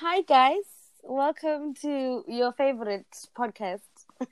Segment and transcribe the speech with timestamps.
[0.00, 0.64] Hi, guys.
[1.02, 3.06] Welcome to your favorite
[3.36, 3.80] podcast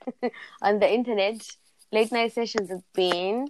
[0.62, 1.46] on the internet,
[1.92, 3.48] Late Night Sessions with Bean.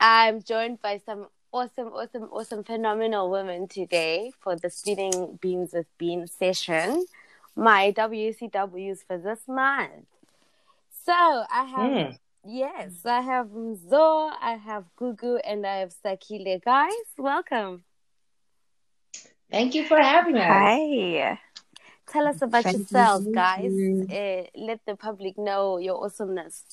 [0.00, 5.86] I'm joined by some awesome, awesome, awesome, phenomenal women today for the Spinning Beans with
[5.98, 7.04] Bean session,
[7.56, 10.06] my WCWs for this month.
[11.04, 12.18] So I have, Mm.
[12.44, 13.48] yes, I have
[13.88, 16.62] Zo, I have Gugu, and I have Sakile.
[16.64, 17.84] Guys, welcome.
[19.52, 20.48] Thank you for having us.
[20.48, 21.38] Hi.
[22.08, 23.32] Tell us about Thank yourselves, you.
[23.34, 23.72] guys.
[24.10, 26.64] Uh, let the public know your awesomeness.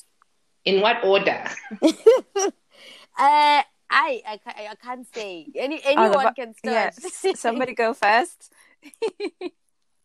[0.65, 1.43] In what order?
[1.81, 4.39] Uh, I, I,
[4.71, 5.47] I can't say.
[5.55, 7.37] Any Oh, the anyone can Yeah, start.
[7.37, 8.51] somebody go first.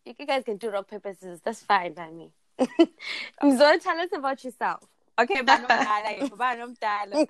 [0.05, 1.39] you guys can do rock paper scissors.
[1.41, 2.31] That's fine by me.
[2.59, 4.83] Zoe, tell us about yourself.
[5.17, 7.25] Okay, banomdala, banomdala.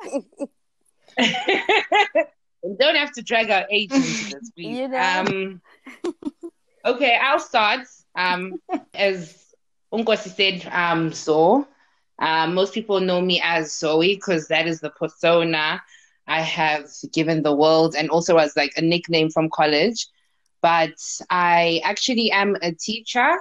[2.66, 4.08] We don't have to drag our age into
[4.40, 4.78] this, please.
[4.78, 4.98] You know.
[4.98, 5.62] Um,
[6.86, 7.88] okay, I'll start.
[8.16, 8.60] Um,
[8.94, 9.54] as
[9.94, 11.68] Unkwasi said, um, so
[12.20, 15.82] um, most people know me as Zoe because that is the persona
[16.28, 20.08] I have given the world, and also as like a nickname from college.
[20.62, 20.96] But
[21.30, 23.38] I actually am a teacher,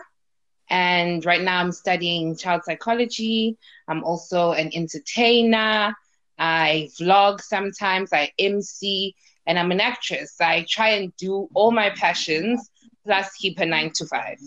[0.69, 3.57] and right now I'm studying child psychology.
[3.89, 5.95] I'm also an entertainer.
[6.39, 9.15] I vlog sometimes, I MC,
[9.47, 10.37] and I'm an actress.
[10.41, 12.71] I try and do all my passions
[13.05, 14.39] plus keep a nine to five.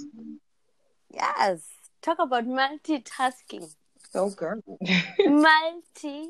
[1.13, 1.63] Yes.
[2.02, 3.73] Talk about multitasking.
[4.11, 4.61] So girl.
[5.19, 6.30] Multi.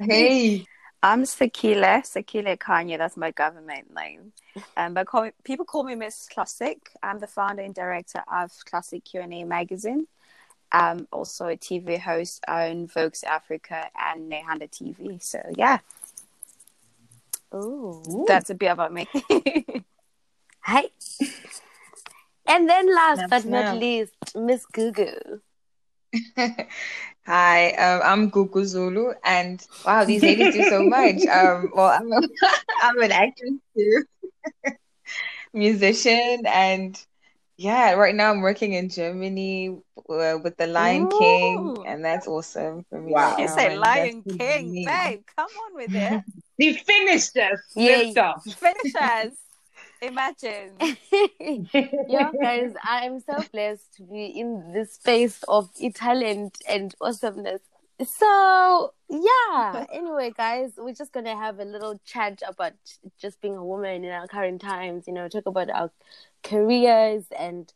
[0.00, 0.64] Hey.
[1.02, 2.98] I'm Sakile, Sakile Kanye.
[2.98, 4.32] That's my government name.
[4.76, 6.78] Um, but call, people call me Miss Classic.
[7.02, 10.06] I'm the founder and director of Classic Q&A magazine.
[10.72, 15.22] I'm also a TV host on Vogue's Africa and Nehanda TV.
[15.22, 15.78] So yeah,
[17.54, 18.24] Ooh.
[18.26, 19.06] that's a bit about me.
[20.60, 20.84] Hi.
[22.48, 23.80] And then last Snap, but not snap.
[23.80, 25.40] least, Miss Gugu.
[27.26, 31.16] Hi, um, I'm Gugu Zulu, and wow, these ladies do so much.
[31.28, 32.20] Um, well, I'm, a,
[32.82, 34.04] I'm an actress too,
[35.52, 37.04] musician, and
[37.56, 39.78] yeah, right now I'm working in Germany
[40.08, 41.18] uh, with the Lion Ooh.
[41.18, 43.12] King, and that's awesome for me.
[43.12, 43.30] Wow.
[43.30, 44.84] right you now, say Lion that's King, me.
[44.84, 45.22] babe.
[45.36, 46.22] Come on with it.
[46.58, 47.60] He finished us.
[47.74, 47.96] Yeah.
[47.98, 48.42] Lift off.
[48.44, 49.32] Finish us.
[50.02, 50.72] Imagine.
[52.08, 57.60] yeah, guys, I'm so blessed to be in this space of talent and awesomeness.
[58.04, 62.74] So, yeah, anyway, guys, we're just going to have a little chat about
[63.18, 65.90] just being a woman in our current times, you know, talk about our
[66.42, 67.72] careers and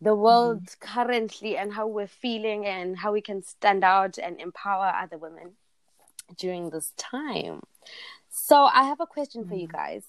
[0.00, 0.20] the mm-hmm.
[0.20, 5.16] world currently and how we're feeling and how we can stand out and empower other
[5.16, 5.52] women
[6.36, 7.62] during this time.
[8.28, 9.76] So, I have a question for you mm-hmm.
[9.76, 10.04] guys.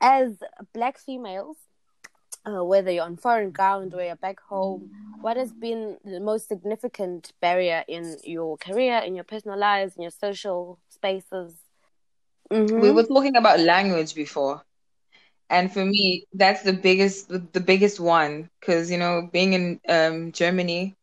[0.00, 0.42] As
[0.72, 1.56] black females,
[2.46, 4.90] uh, whether you're on foreign ground or you're back home,
[5.20, 10.02] what has been the most significant barrier in your career, in your personal lives, in
[10.02, 11.56] your social spaces?
[12.50, 12.80] Mhm.
[12.80, 14.62] We were talking about language before.
[15.50, 20.32] And for me, that's the biggest the, biggest one because you know, being in um
[20.32, 20.94] Germany,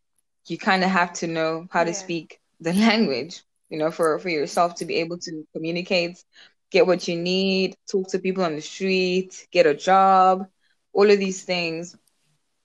[0.47, 4.29] you kind of have to know how to speak the language, you know, for for
[4.29, 6.23] yourself to be able to communicate,
[6.71, 10.47] get what you need, talk to people on the street, get a job,
[10.93, 11.95] all of these things.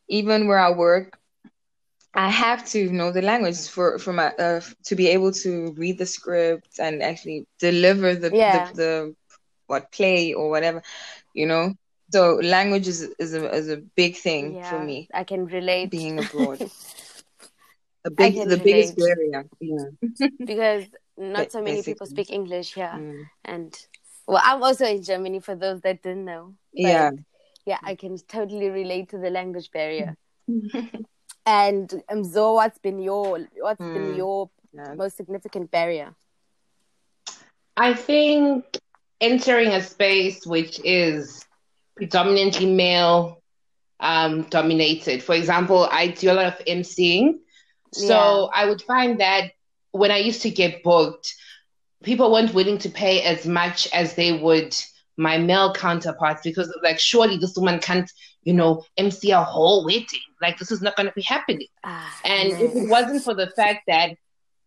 [0.08, 1.18] Even where I work,
[2.14, 5.98] I have to know the language for for my uh, to be able to read
[5.98, 8.70] the script and actually deliver the Yeah.
[8.72, 9.14] the, the
[9.66, 10.82] what play or whatever,
[11.34, 11.74] you know.
[12.12, 16.18] So language is is a is a big thing for me I can relate being
[16.18, 16.60] abroad.
[18.04, 19.16] A big the biggest relate.
[19.16, 19.44] barrier.
[19.60, 20.28] Yeah.
[20.46, 20.84] because
[21.18, 22.94] not so many people speak English here.
[22.94, 23.26] Mm.
[23.44, 23.74] And
[24.28, 26.54] well, I'm also in Germany for those that didn't know.
[26.72, 27.10] Yeah.
[27.66, 30.16] Yeah, I can totally relate to the language barrier.
[31.46, 34.14] And um, Zo, what's been your what's been Mm.
[34.14, 34.94] your Yeah.
[34.94, 36.16] most significant barrier?
[37.76, 38.64] I think
[39.20, 41.44] entering a space which is
[41.96, 43.42] predominantly male
[44.00, 45.22] um, dominated.
[45.22, 47.38] For example, I do a lot of emceeing.
[47.92, 49.52] So I would find that
[49.92, 51.34] when I used to get booked,
[52.02, 54.74] people weren't willing to pay as much as they would
[55.16, 58.10] my male counterparts because like surely this woman can't,
[58.42, 60.20] you know, MC a whole wedding.
[60.40, 61.68] Like this is not gonna be happening.
[61.84, 62.60] Ah, And man.
[62.60, 64.10] if it wasn't for the fact that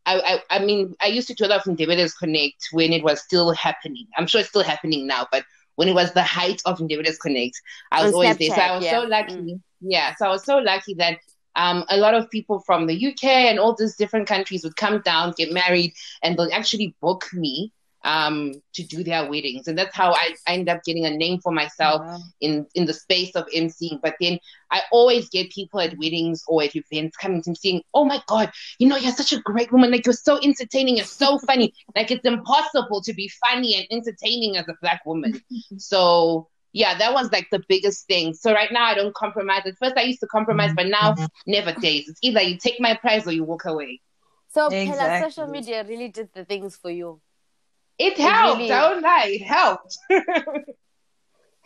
[0.05, 3.03] I, I, I mean, I used to do a lot of Individuals Connect when it
[3.03, 4.07] was still happening.
[4.17, 5.43] I'm sure it's still happening now, but
[5.75, 7.53] when it was the height of Individuals Connect,
[7.91, 8.49] I was On always there.
[8.55, 9.01] So I was yeah.
[9.01, 9.33] so lucky.
[9.33, 9.61] Mm.
[9.81, 11.19] Yeah, so I was so lucky that
[11.55, 15.01] um, a lot of people from the UK and all these different countries would come
[15.01, 15.93] down, get married,
[16.23, 17.71] and they'll actually book me
[18.03, 21.39] um, to do their weddings, and that's how I, I end up getting a name
[21.41, 22.19] for myself Wow.
[22.41, 23.99] in in the space of emceeing.
[24.01, 24.39] But then
[24.71, 28.21] I always get people at weddings or at events coming to me saying, "Oh my
[28.27, 29.91] god, you know you're such a great woman.
[29.91, 30.97] Like you're so entertaining.
[30.97, 31.73] You're so funny.
[31.95, 35.41] like it's impossible to be funny and entertaining as a black woman."
[35.77, 38.33] so yeah, that was like the biggest thing.
[38.33, 39.63] So right now I don't compromise.
[39.65, 41.15] At first I used to compromise, but now
[41.47, 42.07] never days.
[42.07, 43.99] It's either you take my prize or you walk away.
[44.49, 45.31] So Exactly.
[45.31, 47.21] social media really did the things for you.
[47.99, 48.57] It helped.
[48.59, 49.25] really- Don't lie.
[49.39, 49.97] It helped.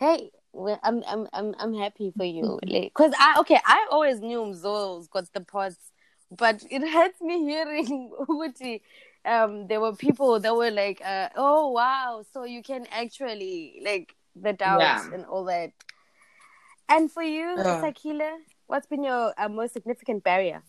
[0.00, 2.58] Hey, well, I'm I'm I'm I'm happy for you.
[2.66, 5.92] Like, cause I okay, I always knew Mzo's got the pots,
[6.36, 8.82] but it hurts me hearing Uti.
[9.24, 14.14] Um, there were people that were like, uh, "Oh wow, so you can actually like
[14.34, 15.14] the doubts Yeah.
[15.14, 15.70] and all that."
[16.88, 17.80] And for you, Yeah.
[17.80, 18.32] Sakila,
[18.66, 20.62] what's been your uh, most significant barrier?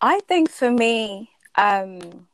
[0.00, 2.28] I think for me, um,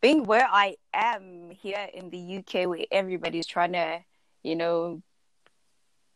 [0.00, 4.00] being where I am here in the UK, where everybody's trying to,
[4.42, 5.02] you know,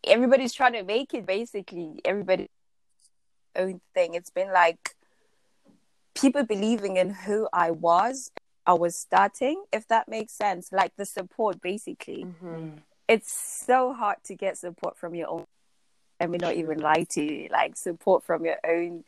[0.05, 1.27] everybody's trying to make it.
[1.27, 2.49] Basically, everybody
[3.57, 4.15] own thing.
[4.15, 4.97] It's been like
[6.15, 8.31] people believing in who I was.
[8.65, 10.71] I was starting, if that makes sense.
[10.73, 12.79] Like the support, basically Mm-hmm.
[13.09, 15.47] it's so hard to get support from your own
[16.21, 19.03] I mean not even lie to you, like support from your own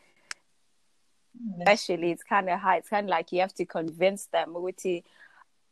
[1.59, 5.03] especially it's kinda hard it's kinda like you have to convince them to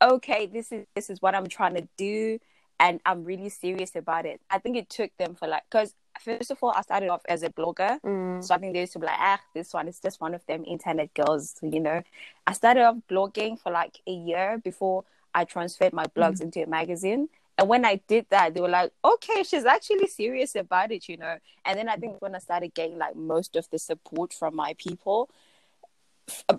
[0.03, 2.39] okay, this is this is what I'm trying to do
[2.81, 4.41] and I'm really serious about it.
[4.51, 7.43] I think it took them for like because first of all I started off as
[7.43, 8.01] a blogger.
[8.05, 8.43] Mm.
[8.43, 10.45] So I think they used to be like, ah, this one is just one of
[10.47, 12.03] them internet girls, you know.
[12.47, 16.67] I started off blogging for like a year before I transferred my blogs into a
[16.67, 17.29] magazine.
[17.57, 21.17] And when I did that, they were like, okay, she's actually serious about it, you
[21.19, 21.37] know.
[21.65, 24.75] And then I think when I started getting like most of the support from my
[24.79, 25.31] people,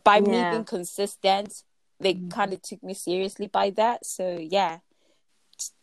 [0.04, 1.64] by me being consistent,
[2.00, 4.06] they kind of took me seriously by that.
[4.06, 4.80] So yeah,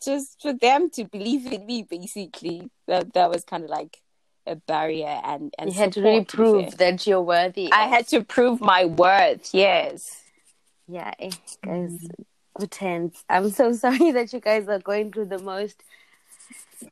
[0.05, 3.99] just for them to believe in me, basically, that that was kind of like
[4.47, 7.73] a barrier and and You had to really prove that you're worthy.
[7.73, 9.55] I had to prove my worth.
[9.55, 10.23] Yes.
[10.89, 11.31] Yeah, eh,
[11.65, 11.99] guys,
[12.59, 13.25] good hands.
[13.29, 15.83] I'm so sorry that you guys are going through the most.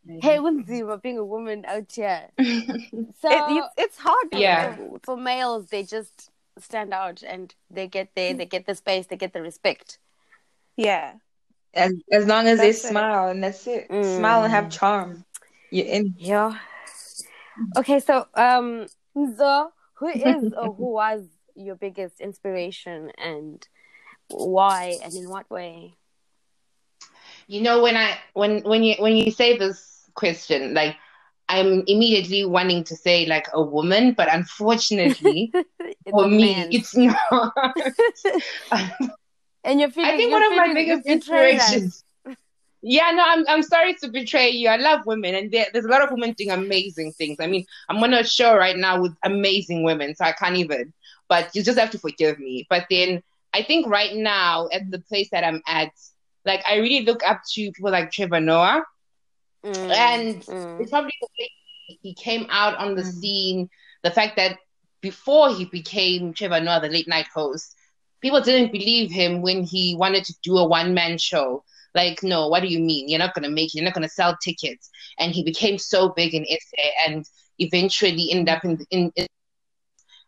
[0.06, 2.28] Hey, Winzima, being a woman out here.
[2.38, 4.28] So It, it's, it's hard.
[4.32, 4.76] Yeah.
[5.02, 9.16] for males, they just stand out and they get there, they get the space, they
[9.16, 9.98] get the respect.
[10.76, 11.14] Yeah.
[11.74, 12.90] As as long as That's they it.
[12.90, 13.88] smile and that's it.
[13.88, 14.16] Mm.
[14.16, 15.24] Smile and have charm.
[15.70, 16.14] You're in.
[16.16, 16.58] Yeah.
[17.76, 23.66] Okay, so um, so who is or who was your biggest inspiration and
[24.28, 25.94] why and in what way?
[27.46, 30.96] You know, when I when when you when you say this question, like
[31.48, 35.52] I'm immediately wanting to say like a woman, but unfortunately
[36.10, 36.68] for me, man.
[36.70, 37.18] it's not.
[39.64, 40.10] and you're feeling.
[40.10, 41.72] I think one of my biggest you've betrayed us.
[41.72, 42.04] inspirations.
[42.80, 44.68] Yeah, no, I'm I'm sorry to betray you.
[44.68, 47.38] I love women, and there, there's a lot of women doing amazing things.
[47.40, 50.92] I mean, I'm on a show right now with amazing women, so I can't even.
[51.28, 52.66] But you just have to forgive me.
[52.70, 53.22] But then
[53.52, 55.92] I think right now at the place that I'm at,
[56.44, 58.84] like I really look up to people like Trevor Noah,
[59.68, 60.80] Mm, and mm.
[60.80, 61.50] it's probably the way
[62.02, 63.12] he came out on the Mm.
[63.12, 63.70] scene.
[64.02, 64.58] The fact that
[65.00, 67.74] before he became Trevor Noah, the late night host,
[68.20, 71.64] people didn't believe him when he wanted to do a one man show.
[71.94, 73.08] Like, no, what do you mean?
[73.08, 73.76] You're not gonna make it.
[73.76, 74.90] You're not gonna sell tickets.
[75.18, 77.24] And he became so big in SA and
[77.58, 79.26] eventually ended up in, in, in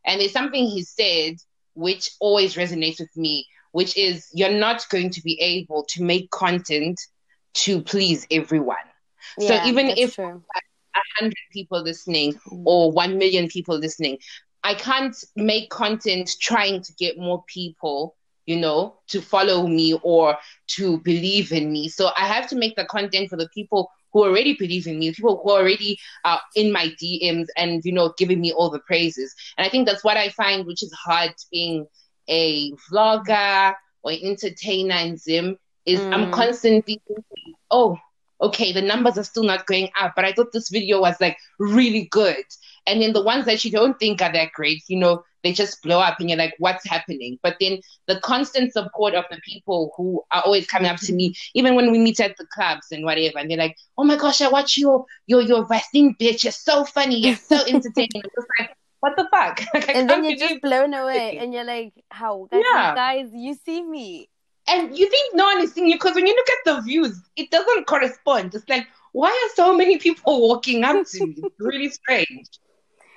[0.04, 1.36] and there's something he said
[1.74, 6.30] which always resonates with me, which is you're not going to be able to make
[6.30, 7.00] content
[7.54, 8.76] to please everyone.
[9.38, 10.42] So even if true.
[10.56, 12.34] a hundred people listening
[12.64, 14.18] or one million people listening.
[14.62, 20.36] I can't make content trying to get more people, you know, to follow me or
[20.76, 21.88] to believe in me.
[21.88, 25.12] So I have to make the content for the people who already believe in me,
[25.12, 29.34] people who already are in my DMs and, you know, giving me all the praises.
[29.56, 31.86] And I think that's what I find, which is hard being
[32.28, 35.56] a vlogger or entertainer in Zim,
[35.86, 36.30] is I'm Mm.
[36.30, 37.98] constantly thinking, oh,
[38.42, 41.36] okay, the numbers are still not going up, but I thought this video was like
[41.58, 42.44] really good.
[42.86, 45.82] And then the ones that you don't think are that great, you know, they just
[45.82, 47.38] blow up and you're like, what's happening?
[47.42, 51.34] But then the constant support of the people who are always coming up to me,
[51.54, 54.40] even when we meet at the clubs and whatever, and they're like, oh my gosh,
[54.40, 58.10] I watch your your your Vaseline bitch, you're so funny, you're so entertaining.
[58.16, 58.70] I'm just like,
[59.00, 59.60] what the fuck?
[59.74, 62.94] Like, And then you're just blown away, and you're like, "How, guys, Yeah.
[62.94, 64.29] guys you see me?"
[64.70, 67.20] And you think no one is seeing you because when you look at the views,
[67.36, 68.54] it doesn't correspond.
[68.54, 71.34] It's like, why are so many people walking up to me?
[71.38, 72.48] It's really strange.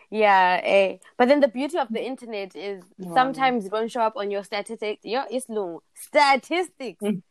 [0.10, 0.98] Yeah, eh.
[1.17, 2.83] But then the beauty of the internet is
[3.13, 5.03] sometimes it won't show up on your statistics.
[5.03, 7.22] Your islung statistics, Mm.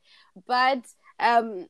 [0.46, 0.82] but
[1.20, 1.66] um,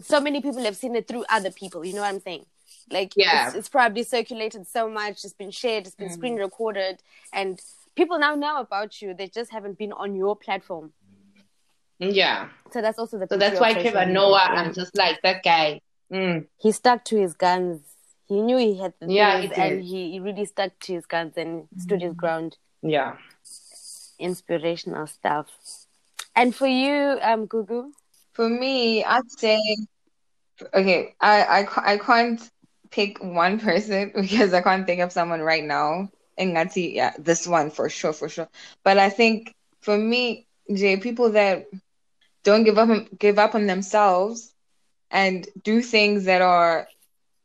[0.00, 1.84] so many people have seen it through other people.
[1.84, 2.46] You know what I'm saying?
[2.90, 3.48] Like, Yeah.
[3.48, 5.24] it's, it's probably circulated so much.
[5.24, 5.86] It's been shared.
[5.86, 6.14] It's been Mm.
[6.14, 7.60] screen recorded, and
[7.96, 9.14] people now know about you.
[9.14, 10.92] They just haven't been on your platform.
[11.98, 12.48] Yeah.
[12.72, 13.26] So that's also the.
[13.28, 14.14] So that's why social Trevor media.
[14.14, 15.80] Noah, I'm just like that guy.
[16.12, 16.46] Mm.
[16.58, 17.80] he stuck to his guns.
[18.28, 21.06] He knew he had the Yeah, things he and he, he really stuck to his
[21.06, 22.56] guns and stood his ground.
[22.82, 23.16] Yeah.
[24.18, 25.48] Inspirational stuff.
[26.36, 27.90] And for you, um, Gugu,
[28.32, 29.58] For me, I'd say,
[30.72, 32.40] okay, I, I, I can't
[32.90, 36.08] pick one person because I can't think of someone right now.
[36.36, 38.48] And that's yeah, this one for sure, for sure.
[38.82, 41.66] But I think for me, Jay, people that
[42.44, 44.54] don't give up on, give up on themselves
[45.10, 46.86] and do things that are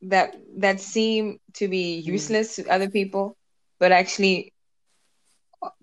[0.03, 2.05] that that seem to be mm.
[2.05, 3.35] useless to other people,
[3.79, 4.53] but actually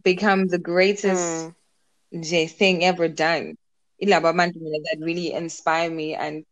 [0.03, 1.53] become the greatest
[2.13, 2.23] mm.
[2.23, 3.57] J thing ever done.
[4.01, 6.45] That really inspire me and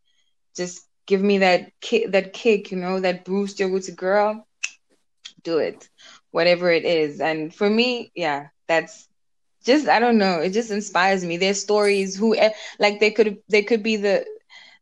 [0.56, 3.60] just give me that kick, that kick, you know, that boost.
[3.60, 4.46] You're with a girl,
[5.42, 5.88] do it,
[6.30, 7.20] whatever it is.
[7.20, 9.08] And for me, yeah, that's
[9.64, 10.40] just I don't know.
[10.40, 11.36] It just inspires me.
[11.38, 14.24] Their stories, who eh, like they could they could be the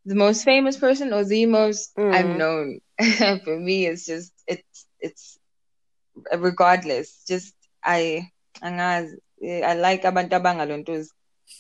[0.04, 2.14] the most famous person or the most Mm.
[2.14, 2.80] unknown.
[3.44, 5.38] for me, it's just it's it's
[6.36, 7.24] regardless.
[7.26, 8.28] Just I
[8.62, 11.08] eh, I like abantu abangalontos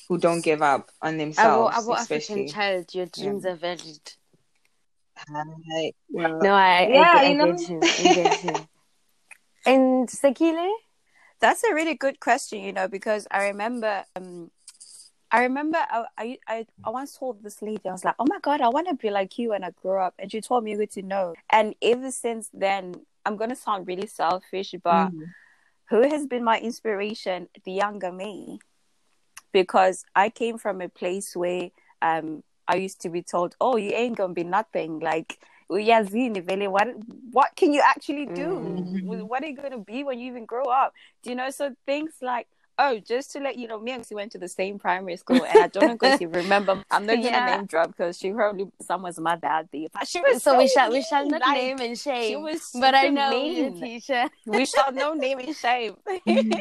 [0.08, 2.46] who don't give up on our, themselves, our African especially.
[2.46, 4.00] child, your dreams are valid.
[5.16, 5.92] Hi.
[6.10, 7.52] Well, No, I, Yeah, I, I, you know.
[7.52, 7.92] get you.
[7.98, 8.68] I get you.
[9.66, 10.70] and Sakile?
[11.42, 14.52] That's a really good question, you know, because I remember, um,
[15.32, 18.38] I remember I, I, I, I once told this lady, I was like, oh my
[18.40, 20.14] God, I want to be like you when I grow up.
[20.20, 21.34] And she told me good to know.
[21.50, 22.94] And ever since then,
[23.26, 25.34] I'm going to sound really selfish, but Mm.
[25.90, 27.48] who has been my inspiration?
[27.64, 28.60] The younger me.
[29.52, 31.70] Because I came from a place where
[32.00, 35.00] um, I used to be told, oh, you ain't going to be nothing.
[35.00, 35.40] Like,
[35.72, 36.88] uyazini vele what
[37.32, 39.26] what can you actually do Mhm.
[39.28, 41.74] what are you going to be when you even grow up do you know so
[41.86, 42.46] things like
[42.78, 45.44] oh just to let you know me and she went to the same primary school
[45.44, 47.40] and i don't know if you remember i'm not Yeah.
[47.40, 50.68] gonna name drop because she probably someone's mother there but she was So so we
[50.68, 52.28] shall we shall not like, name and shame.
[52.30, 53.30] she was But I know
[53.80, 54.24] teacher.
[54.46, 55.96] we shall no name and shame.
[56.28, 56.60] Mhm.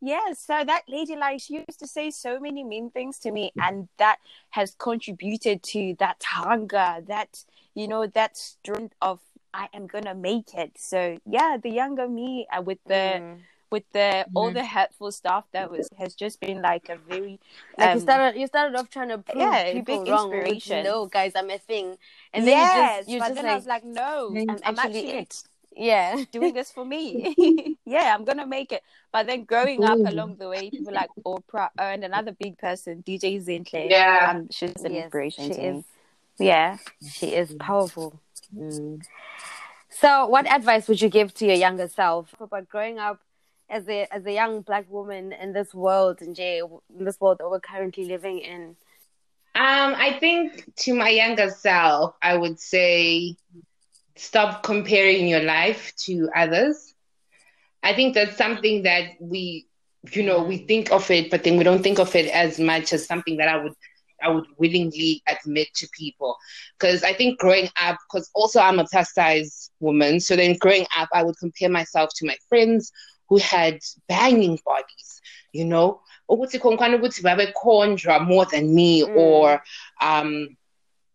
[0.00, 3.52] yes, so that lady, like, she used to say so many mean things to me,
[3.60, 4.18] and that
[4.50, 7.44] has contributed to that hunger, that
[7.74, 9.20] you know, that strength of
[9.54, 10.72] I am gonna make it.
[10.78, 13.38] So yeah, the younger me uh, with the Mm.
[13.70, 14.54] with the all Mhm.
[14.54, 17.40] the hurtful stuff that was has just been like a very
[17.78, 20.30] Like you um, started, you started off trying to prove yeah, people big wrong.
[20.30, 20.66] with.
[20.84, 21.96] No, guys, I'm a thing,
[22.34, 24.34] and then yes, you just, you but just then like, I was like, no.
[24.48, 25.42] I'm, I'm actually actually it.
[25.74, 27.34] yeah, doing this for me.
[27.86, 28.82] yeah, I'm gonna make it.
[29.10, 33.38] But then growing up along the way, people like Oprah and another big person, DJ
[33.44, 33.90] Zinhle.
[33.90, 34.30] Yeah.
[34.30, 35.84] um, she's an Yes, inspiration she to is.
[36.44, 36.78] Yeah.
[37.10, 38.20] she is powerful.
[39.88, 43.20] So, what advice would you give to your younger self about growing up
[43.68, 47.38] as a as a young black woman in this world in Jay, in this world
[47.38, 48.76] that we're currently living in?
[49.54, 53.36] Um, I think to my younger self, I would say
[54.16, 56.94] stop comparing your life to others.
[57.82, 59.66] I think that's something that we,
[60.12, 62.92] you know, we think of it, but then we don't think of it as much
[62.92, 63.74] as something that I would,
[64.22, 66.36] I would willingly admit to people.
[66.78, 70.86] Because I think growing up, because also I'm a plus size woman, so then growing
[70.96, 72.92] up, I would compare myself to my friends
[73.28, 75.20] who had banging bodies,
[75.52, 76.00] you know,
[76.30, 79.10] ukuthi konkwani ukuthi babekhonjwa more than me Mm.
[79.14, 79.62] or
[80.00, 80.56] um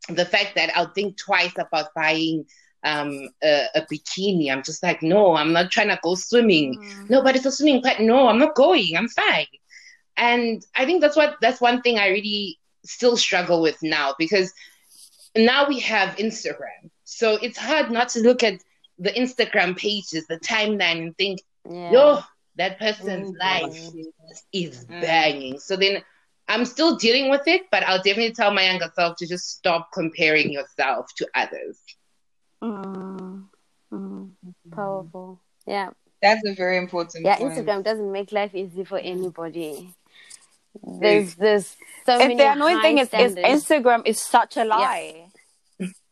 [0.09, 2.45] the fact that I'll think twice about buying
[2.83, 4.51] um a, a bikini.
[4.51, 6.77] I'm just like, no, I'm not trying to go swimming.
[7.09, 7.99] No, but it's a swimming part.
[7.99, 8.95] No, I'm not going.
[8.95, 9.47] I'm fine.
[10.15, 14.53] And I think that's what that's one thing I really still struggle with now because
[15.35, 16.89] now we have Instagram.
[17.03, 18.61] So it's hard not to look at
[18.97, 21.39] the Instagram pages, the timeline and think,
[21.69, 21.91] Yeah.
[21.91, 22.19] yo,
[22.55, 23.39] that person's Mm.
[23.39, 23.89] life
[24.51, 25.01] is Mm.
[25.01, 25.59] banging.
[25.59, 26.03] So then
[26.47, 29.89] I'm still dealing with it, but I'll definitely tell my younger self to just stop
[29.93, 31.77] comparing yourself to others.
[32.63, 33.49] Mm.
[33.91, 34.31] Mm.
[34.73, 35.41] Powerful.
[35.65, 35.91] Yeah.
[36.21, 37.53] That's a very important Yeah, point.
[37.53, 39.93] Instagram doesn't make life easy for anybody.
[40.83, 41.75] There's this.
[42.05, 43.35] so If many the annoying thing is, is.
[43.35, 45.27] Instagram is such a lie.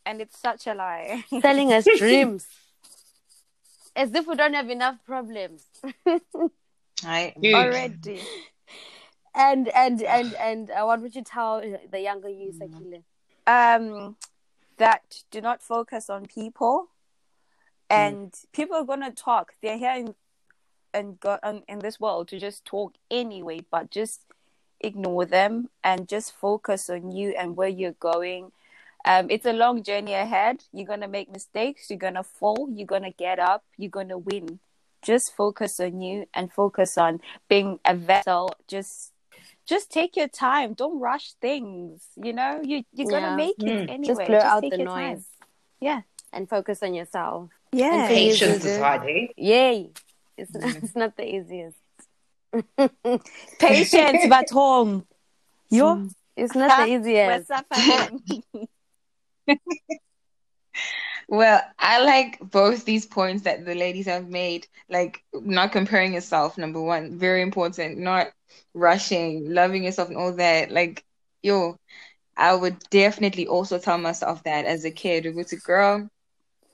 [0.05, 1.23] And it's such a lie.
[1.41, 2.45] selling us dreams.
[3.95, 5.65] As if we don't have enough problems.
[7.03, 7.33] Right?
[7.43, 8.21] Already.
[9.35, 13.03] And and and and uh, what would you tell the younger you, Sakile?
[13.45, 14.15] Um,
[14.77, 16.87] that do not focus on people.
[17.89, 19.53] and people are gonna talk.
[19.61, 20.15] They're here in
[20.93, 24.21] and go in, in this world to just talk anyway, but just
[24.85, 28.51] ignore them and just focus on you and where you're going.
[29.05, 30.63] Um, it's a long journey ahead.
[30.73, 31.89] You're gonna make mistakes.
[31.89, 32.69] You're gonna fall.
[32.73, 33.63] You're gonna get up.
[33.77, 34.59] You're gonna win.
[35.01, 38.51] Just focus on you and focus on being a vessel.
[38.67, 39.13] Just,
[39.67, 40.73] just take your time.
[40.73, 42.01] Don't rush things.
[42.15, 43.35] You know, you you're gonna Yeah.
[43.35, 43.89] make it Mm.
[43.89, 44.07] anyway.
[44.07, 45.25] Just blur out the noise time.
[45.79, 46.01] Yeah,
[46.33, 47.49] and focus on yourself.
[47.71, 47.93] yeah.
[48.05, 49.27] And Patience is hard, eh?
[49.37, 49.91] Yay!
[50.37, 51.77] It's not, it's not the easiest.
[53.59, 55.05] Patience, but home.
[55.69, 56.01] Yo,
[56.35, 57.51] It's not the easiest.
[61.27, 64.67] Well, I like both these points that the ladies have made.
[64.89, 67.97] Like not comparing yourself, number one, very important.
[67.97, 68.27] Not
[68.73, 70.71] rushing, loving yourself and all that.
[70.71, 71.03] Like,
[71.41, 71.77] yo,
[72.37, 75.25] I would definitely also tell myself that as a kid.
[75.25, 76.07] If it's a girl,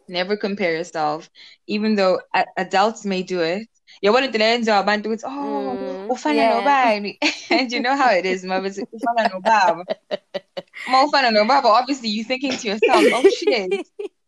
[0.08, 1.30] never compare yourself.
[1.68, 2.20] Even though
[2.58, 3.68] adults may do it.
[4.02, 6.52] You want to abantu it's oh Mm, ufana yeah.
[6.52, 7.18] nobani.
[7.52, 8.70] and you know how it is, mother.
[8.70, 9.86] Ufana nobaba.
[10.88, 11.66] Ma ufana nobaba.
[11.66, 13.74] Obviously, you're thinking to yourself, oh shit.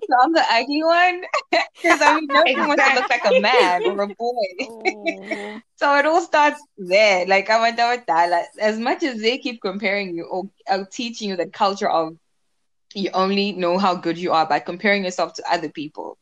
[0.09, 1.23] So I'm the ugly one
[1.81, 4.33] because I mean, nobody wants to look like a man or a boy.
[5.75, 7.25] So it all starts there.
[7.25, 8.29] Like I went with that.
[8.29, 12.15] Like, as much as they keep comparing you or, or teaching you the culture of
[12.93, 16.17] you only know how good you are by comparing yourself to other people.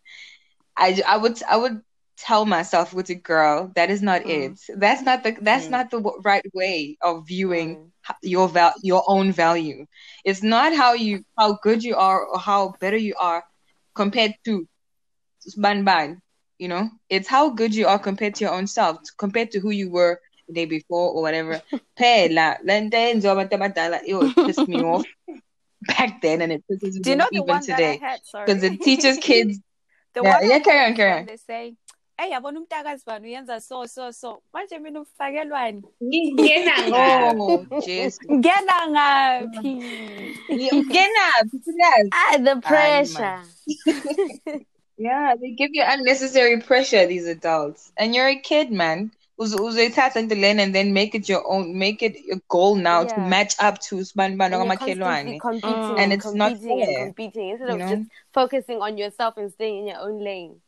[0.77, 1.81] I, I would I would
[2.25, 4.29] tell myself with a girl that is not Mm.
[4.29, 4.59] it.
[4.77, 5.71] That's not the that's Mm.
[5.71, 7.91] not the w- right way of viewing Mm.
[8.23, 9.85] your val your own value.
[10.25, 13.43] It's not how you how good you are or how better you are
[13.95, 14.67] compared to
[15.57, 16.21] ban ban.
[16.59, 19.71] You know, it's how good you are compared to your own self, compared to who
[19.71, 21.61] you were the day before or whatever.
[21.99, 25.03] Phela, le nto eyenziwa abantu abadala, yo, it pissed me off
[25.81, 28.01] back then, and it pisses me Do you know off even one that I today
[28.45, 29.59] because it teaches kids.
[30.13, 31.27] the Yeah, one yeah, carry on, carry on.
[31.27, 31.75] They say,
[32.21, 35.81] "Hey, yabona umntakazi bani uyenza so so so." Manje mina ufakelwani?
[36.03, 37.41] Ngingena ngaphi?
[37.41, 38.19] Oh, jeez.
[38.29, 39.73] Ngena ngaphi?
[40.49, 41.25] Ngena,
[41.65, 42.09] serious.
[42.13, 43.41] Ah, the pressure.
[44.97, 47.91] Yeah, they give you unnecessary pressure, these adults.
[47.97, 49.09] And you're a kid, man.
[49.39, 53.05] Uze uzayithatha into lane and then make it your own, make it a goal now
[53.05, 55.89] to match up to Spanbano And you're constantly competing Mm.
[55.89, 57.95] and, And it's not competing fair, and competing instead you of know?
[57.95, 60.61] just focusing on yourself and staying in your own lane.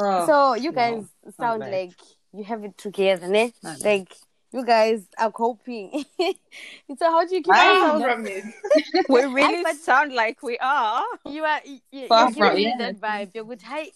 [0.00, 1.72] Oh, so you guys not sound bad.
[1.72, 1.92] like
[2.32, 3.52] you have it together, ne?
[3.62, 3.82] Not.
[3.82, 4.14] Like
[4.52, 6.04] you guys are coping.
[6.18, 8.02] so how do you keep I yourself?
[8.02, 8.44] From it.
[9.08, 11.04] We really sound like we are.
[11.26, 12.76] You are you, you- Far you're giving from- me yeah.
[12.78, 13.34] that vibe.
[13.34, 13.62] You're good.
[13.62, 13.88] Hi,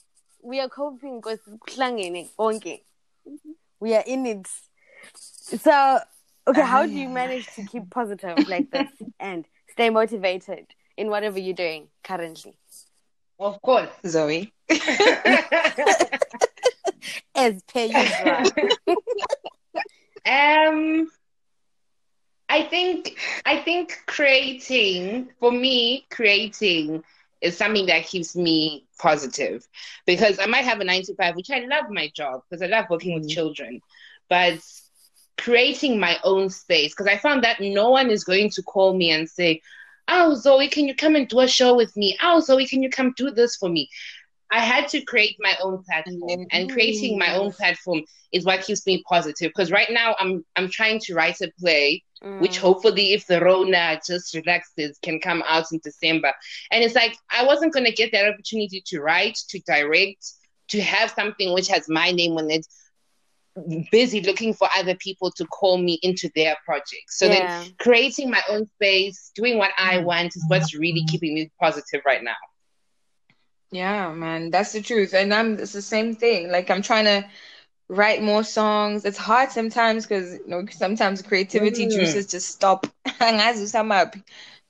[0.43, 2.81] we are coping because kuhlangene konke.
[3.81, 4.49] We are in it.
[5.15, 6.01] So
[6.49, 7.12] okay, how do you ah.
[7.12, 12.57] manage to keep positive like this and stay motivated in whatever you're doing currently?
[13.43, 13.91] Of course.
[14.07, 14.53] Zoe.
[17.35, 18.47] As per usual.
[20.25, 21.11] Um,
[22.49, 27.03] I think I think creating for me, creating
[27.41, 29.67] is something that keeps me positive
[30.07, 32.67] because I might have a nine to five, which I love my job because I
[32.67, 33.35] love working with Mhm.
[33.35, 33.81] children,
[34.29, 34.61] but
[35.39, 39.11] creating my own space because I found that no one is going to call me
[39.11, 39.61] and say,
[40.09, 42.17] "Oh, Zoe, can you come and do a show with me?
[42.23, 43.88] Oh, Zoe, can you come do this for me?"
[44.51, 48.87] I had to create my own platform, and creating my own platform is what keeps
[48.87, 49.49] me positive.
[49.49, 52.03] Because right now, I'm I'm trying to write a play,
[52.38, 52.61] which Mm.
[52.61, 56.33] hopefully, if the Rona just relaxes, can come out in December.
[56.71, 60.33] And it's like I wasn't gonna get that opportunity to write, to direct,
[60.69, 62.67] to have something which has my name on it.
[63.91, 67.19] Busy looking for other people to call me into their projects.
[67.19, 70.05] So then creating my own space, doing what I Mm.
[70.05, 72.37] want is what's really keeping me positive right now.
[73.71, 75.15] Yeah, man, that's the truth.
[75.15, 76.51] And I'm it's the same thing.
[76.51, 77.25] Like I'm trying to
[77.88, 79.05] write more songs.
[79.05, 81.88] It's hard sometimes because you know sometimes creativity Mm.
[81.88, 82.87] juices just stop.
[83.07, 84.15] Angazi sum up.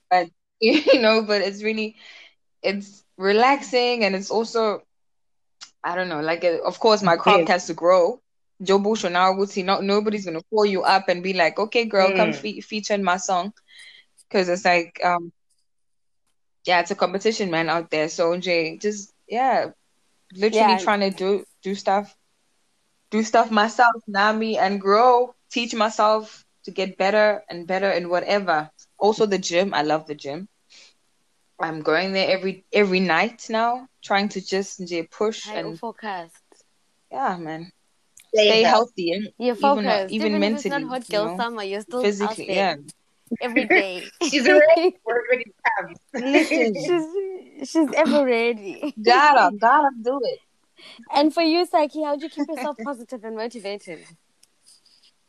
[0.09, 0.29] But
[0.61, 1.95] you know, but it's really
[2.63, 4.83] it's relaxing and it's also
[5.83, 8.22] I don't know, like uh, of course my craft has to grow.
[8.63, 11.85] Joe Bush now would see not nobody's gonna call you up and be like, okay,
[11.85, 12.33] girl, come Mm.
[12.33, 13.53] fe- feature in my song,
[14.29, 15.31] because it's like, um,
[16.65, 18.09] yeah, it's a competition, man, out there.
[18.09, 19.67] So Jay, just yeah,
[20.33, 20.77] literally Yeah.
[20.77, 22.15] trying to do do stuff,
[23.11, 28.69] do stuff myself, Nami, and grow, teach myself to get better and better in whatever.
[28.97, 30.47] Also the gym, I love the gym.
[31.59, 36.63] I'm going there every every night now, trying to just Jay, push High and focused.
[37.11, 37.71] yeah, man,
[38.33, 39.09] Stay stay healthy.
[39.09, 40.13] healthy and You're even uh, focused.
[40.13, 42.55] even Even, if it's mentally, not hot you girl know, summer, you're still physically, out
[42.55, 42.75] yeah.
[43.41, 44.03] every day.
[44.29, 44.95] She's ready.
[45.05, 46.75] We're ready to.
[47.59, 48.93] She's, She's ever ready.
[49.03, 50.39] Gotta, gotta do it.
[51.13, 53.99] And for you, Psyche, how do you keep yourself positive and motivated?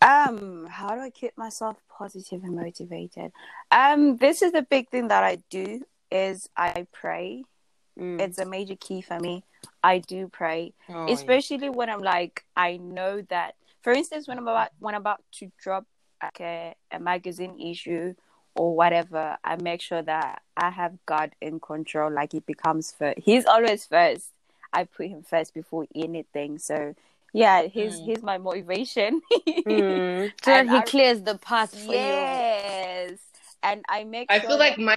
[0.03, 3.33] Um, how do I keep myself positive and motivated?
[3.71, 7.45] Um, this is the big thing that I do is I pray.
[7.99, 8.21] Mm.
[8.21, 9.45] It's a major key for me.
[9.83, 11.15] I do pray, Oh, yeah.
[11.15, 13.55] especially when I'm like I know that.
[13.83, 15.85] For instance, when I'm about when I'm about to drop
[16.23, 18.15] like a, a magazine issue
[18.57, 22.11] or whatever, I make sure that I have God in control.
[22.11, 23.19] Like he becomes first.
[23.21, 24.31] He's always first.
[24.73, 26.59] I put him first before anything.
[26.59, 26.95] So
[27.33, 28.05] yeah, he's Mm.
[28.07, 29.21] he's my motivation.
[29.67, 30.33] Mm.
[30.45, 31.99] So And he I- clears the path for you.
[31.99, 33.19] yes,
[33.63, 34.31] and I make.
[34.31, 34.97] I sure feel like my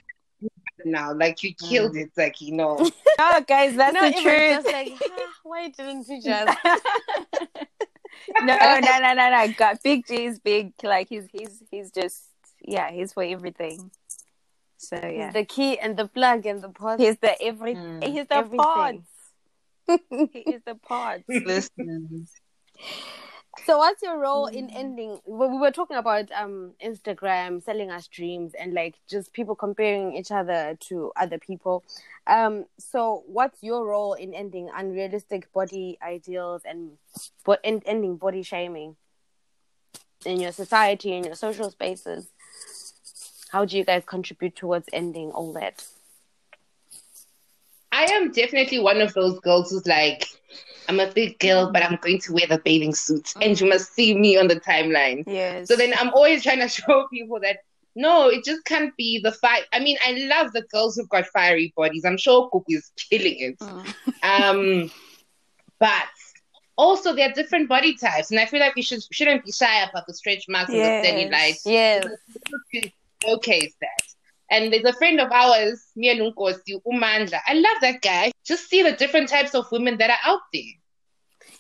[0.86, 2.78] now, like you killed it, like you know.
[3.20, 4.64] no, guys, that's No, the truth.
[4.64, 6.58] just like, ah, why didn't you just?
[8.44, 9.54] no, no, no, no, no.
[9.58, 10.74] God, Big G is big.
[10.84, 12.24] Like he's he's he's just
[12.62, 13.92] yeah, he's for everything.
[14.78, 17.00] So yeah, He's the key and the plug and the pot.
[17.00, 18.04] he's the every Mm.
[18.04, 18.60] he's the Everything.
[18.60, 19.08] pods.
[20.34, 21.24] he is the pods.
[21.28, 22.28] Listen.
[23.66, 25.20] So, what's your role in ending?
[25.26, 30.16] Well, we were talking about um Instagram selling us dreams and like just people comparing
[30.16, 31.84] each other to other people.
[32.28, 36.98] Um, so what's your role in ending unrealistic body ideals and
[37.46, 38.96] but in ending body shaming
[40.26, 42.28] in your society in your social spaces?
[43.50, 45.86] How do you guys contribute towards ending all that?
[47.92, 50.28] I am definitely one of those girls who's like,
[50.90, 53.94] I'm a big girl, but I'm going to wear the bathing suit, and you must
[53.94, 55.24] see me on the timeline.
[55.28, 55.68] Yes.
[55.68, 57.58] So then I'm always trying to show people that
[57.96, 59.64] no, it just can't be the fight.
[59.74, 62.06] I mean, I love the girls who've got fiery bodies.
[62.06, 63.60] I'm sure Gugu is killing it.
[63.60, 63.94] Mm.
[64.24, 64.92] Um,
[65.80, 66.04] but
[66.78, 69.84] also there are different body types, and I feel like we should shouldn't be shy
[69.84, 71.06] about the stretch marks and the Yes.
[71.66, 71.72] cellulite.
[71.72, 72.06] Yes.
[73.24, 74.07] showcase that.
[74.50, 77.40] And there's a friend of ours, me and Unkosi, Umandla.
[77.46, 78.32] I love that guy.
[78.46, 80.64] Just see the different types of women that are out there.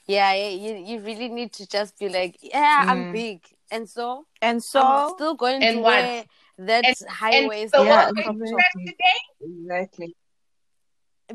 [0.05, 3.11] Yeah, yeah, you you really need to just be like, yeah, I'm Mm.
[3.11, 3.39] big,
[3.71, 6.03] and so and I'm so still going and to what?
[6.03, 6.25] wear
[6.59, 8.83] that And- high And waist so Yeah, what we're exactly.
[8.83, 10.15] doing today, Exactly.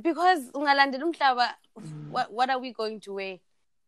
[0.00, 1.48] because ungalandela umhlaba.
[2.10, 3.38] What what are we going to wear?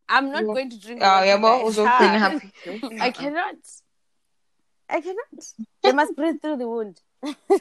[0.09, 1.01] I'm not going to drink.
[1.03, 2.53] Oh, water, yeah, but also couldn't happy.
[3.01, 3.57] I cannot.
[4.89, 5.45] I cannot.
[5.83, 7.01] They must breathe through the wound.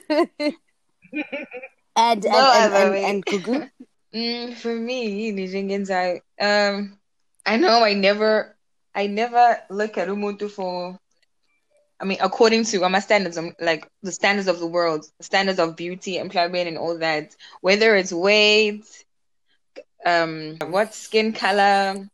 [1.95, 3.71] and and and, and, and.
[4.13, 6.99] Mm, for me, Nijingenza, um,
[7.47, 8.56] I know I never,
[8.93, 10.99] I never look at Umuntu for,
[11.99, 15.76] I mean, according to my standards, um, like the standards of the world, standards of
[15.76, 17.36] beauty, employment, and all that.
[17.62, 18.86] Whether it's weight,
[20.06, 22.08] um, what skin color,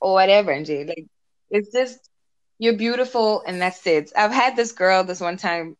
[0.00, 0.88] or whatever, NJ.
[0.88, 1.06] Like,
[1.48, 2.10] it's just
[2.58, 4.12] you're beautiful, and that's it.
[4.16, 5.76] I've had this girl this one time.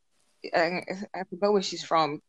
[0.55, 0.83] I,
[1.15, 2.21] I forgot where she's from.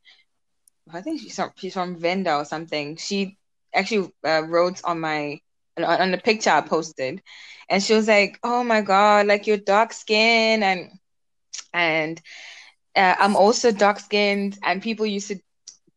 [0.93, 2.97] I think she's from she's from Venda or something.
[2.97, 3.38] She
[3.74, 5.39] actually uh, wrote on my
[5.78, 7.21] on, on the picture I posted,
[7.69, 10.89] and she was like, "Oh my god, like you're dark skin and
[11.74, 12.21] and
[12.95, 15.38] uh, I'm also dark skinned, and people used to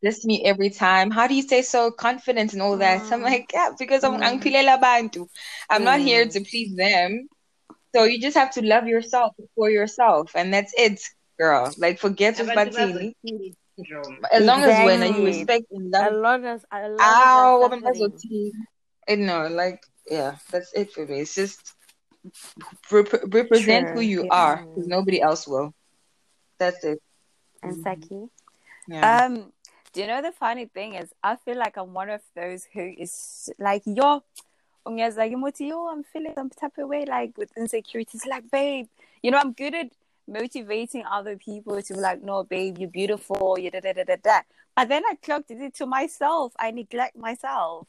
[0.03, 1.11] diss me every time.
[1.11, 3.25] How do you stay so confident and all that?" So I'm Mm.
[3.25, 4.81] like, "Yeah, because I'm Mm.
[4.81, 5.27] Bantu.
[5.71, 6.33] I'm not here Mm.
[6.33, 7.29] to please them.
[7.95, 11.01] So you just have to love yourself for yourself, and that's it,
[11.39, 11.73] girl.
[11.79, 13.55] Like forget Abantu Batini.
[14.33, 15.25] As long as when you Exactly.
[15.25, 18.11] respect and A love lot of a lot Ow, of woman us are suffering.
[18.11, 18.51] bazothini.
[19.09, 21.21] And no, like yeah, that's it for me.
[21.21, 21.75] It's just
[22.91, 24.31] rep- represent who you yeah.
[24.31, 25.75] are, because nobody else will.
[26.59, 27.01] That's it.
[27.63, 28.29] And Saki.
[28.87, 29.25] Yeah.
[29.27, 29.53] Um,
[29.93, 32.93] do you know the funny thing is, I feel like I'm one of those who
[32.97, 34.23] is like, yo,
[34.87, 38.27] ungazi like, "Muti, yo, I'm feeling some type of way, like with insecurities.
[38.27, 38.87] Like, babe,
[39.23, 39.91] you know, I'm good at
[40.27, 44.17] motivating other people to be like, no, babe, you're beautiful, you da da da da
[44.23, 44.41] da.
[44.77, 46.53] But then I clocked it to myself.
[46.59, 47.87] I neglect myself.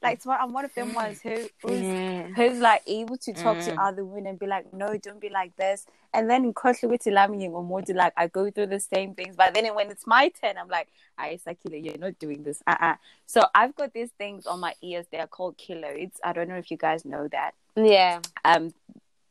[0.00, 2.26] Like, one, I'm one of them ones who who's Yeah.
[2.36, 3.88] who's like able to talk to Mm.
[3.88, 5.86] other women and be like, no, don't be like this.
[6.14, 9.34] And then in Kotlewiti Lami or more to like I go through the same things.
[9.36, 12.62] But then when it's my turn, I'm like, I Sakila, you're not doing this.
[12.66, 12.94] Uh-uh.
[13.26, 15.06] So I've got these things on my ears.
[15.10, 16.12] They're called keloids.
[16.24, 17.52] I don't know if you guys know that.
[17.76, 18.20] Yeah.
[18.44, 18.72] Um,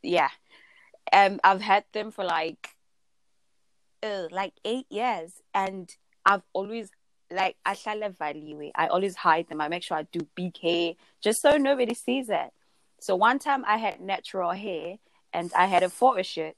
[0.04, 0.30] yeah.
[1.13, 2.70] Um, I've had them for like,
[4.04, 5.89] uh, like eight years, and
[6.26, 6.89] I've always
[7.32, 8.72] like I shall value it.
[8.76, 9.62] I always hide them.
[9.62, 12.52] I make sure I do big hair just so nobody sees it.
[13.00, 14.98] So one time I had natural hair
[15.34, 16.56] and I had a photo shoot,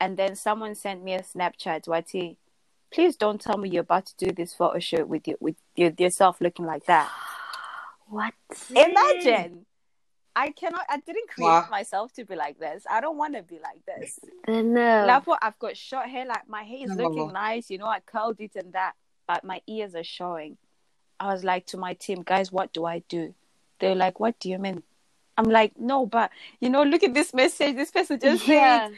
[0.00, 1.86] and then someone sent me a Snapchat.
[1.86, 2.36] Wati,
[2.92, 5.92] please don't tell me you're about to do this photo shoot with you with your,
[5.96, 7.10] yourself looking like that.
[8.08, 8.34] What?
[8.74, 9.66] Imagine.
[10.36, 10.84] I cannot.
[10.88, 11.66] I didn't create Wow.
[11.70, 12.84] myself to be like this.
[12.88, 14.18] I don't want to be like this.
[14.46, 15.04] No.
[15.06, 16.26] Lapo, I've got short hair.
[16.26, 17.04] Like my hair is No.
[17.04, 17.70] looking nice.
[17.70, 18.94] You know, I curled it and that,
[19.26, 20.56] but my ears are showing.
[21.20, 23.34] I was like to my team, guys, what do I do?
[23.80, 24.82] They're like, what do you mean?
[25.36, 27.76] I'm like, no, but you know, look at this message.
[27.76, 28.88] This person just yeah.
[28.88, 28.96] said.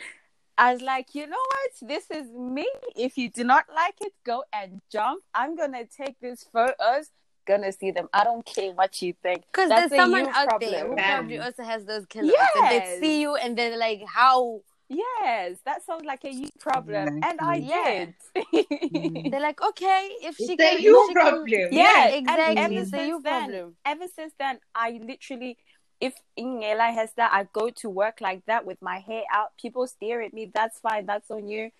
[0.58, 1.88] I was like, you know what?
[1.88, 2.68] This is me.
[2.94, 5.22] If you do not like it, go and jump.
[5.34, 7.10] I'm gonna take these photos.
[7.50, 8.08] Gonna see them.
[8.12, 9.42] I don't care what you think.
[9.52, 10.70] Because there's someone out problem.
[10.70, 12.30] there who probably also has those killers.
[12.32, 12.50] Yes.
[12.56, 14.60] And they see you and they're like, how
[14.90, 18.06] Yes, that sounds like a you problem, and I yeah.
[18.34, 19.30] did.
[19.30, 21.68] They're like, okay, if she it's can, you problem, can...
[21.70, 23.76] yeah, exactly, and it's a you then, problem.
[23.84, 25.58] Ever since then, I literally,
[26.00, 29.50] if Ingela has that, I go to work like that with my hair out.
[29.62, 30.50] People stare at me.
[30.52, 31.06] That's fine.
[31.06, 31.70] That's on you.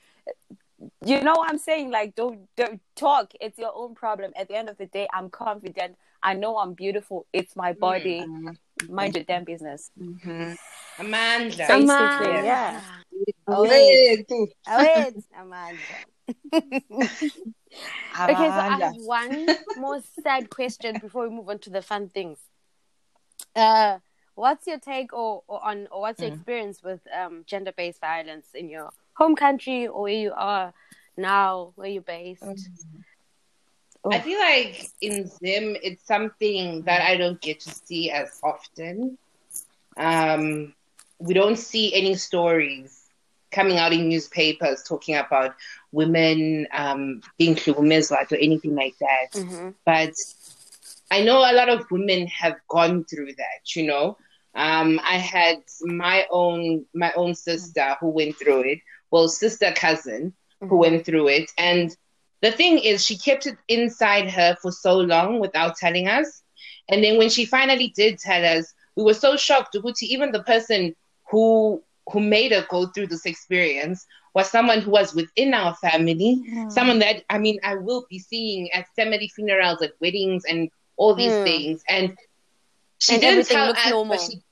[1.05, 1.91] You know what I'm saying?
[1.91, 3.33] Like, don't don't talk.
[3.41, 4.33] It's your own problem.
[4.37, 5.97] At the end of the day, I'm confident.
[6.23, 7.27] I know I'm beautiful.
[7.33, 8.21] It's my body.
[8.21, 8.95] Mm-hmm.
[8.95, 9.91] Mind your damn business.
[10.01, 10.53] Mm-hmm.
[10.99, 11.57] Amanda.
[11.57, 12.43] Basically, Amanda.
[12.45, 12.81] yeah.
[13.47, 14.27] Oh, wait.
[14.31, 15.15] Oh, wait.
[15.39, 15.79] Amanda.
[16.53, 17.01] okay, so
[18.19, 22.39] I have one more sad question before we move on to the fun things.
[23.57, 23.99] Uh,
[24.35, 26.35] what's your take or, or on or what's your mm.
[26.35, 28.91] experience with um, gender-based violence in your
[29.21, 30.73] home country or where you are
[31.17, 32.43] now, where you're based?
[32.43, 32.59] Mm.
[34.11, 39.19] I feel like in Zim, it's something that I don't get to see as often.
[39.99, 40.75] Um,
[41.19, 42.97] we don't see any stories
[43.51, 45.55] coming out in newspapers talking about
[45.93, 49.33] women um, being hlukumezwa or anything like that.
[49.33, 49.71] Mm-hmm.
[49.85, 50.15] But
[51.11, 53.77] I know a lot of women have gone through that.
[53.77, 54.17] You know,
[54.55, 58.79] um, I had my own my own sister who went through it.
[59.11, 60.69] Well, sister cousin mm-hmm.
[60.69, 61.95] who went through it, and
[62.43, 66.43] the thing is, she kept it inside her for so long without telling us.
[66.89, 69.77] And then when she finally did tell us, we were so shocked.
[70.03, 70.95] Even the person
[71.31, 76.43] who who made her go through this experience was someone who was within our family,
[76.49, 76.71] mm.
[76.73, 81.15] someone that I mean I will be seeing at family funerals, at weddings, and all
[81.15, 81.45] these mm.
[81.45, 81.83] things.
[81.89, 82.17] And
[82.99, 84.17] she and didn't tell us, normal.
[84.17, 84.43] but she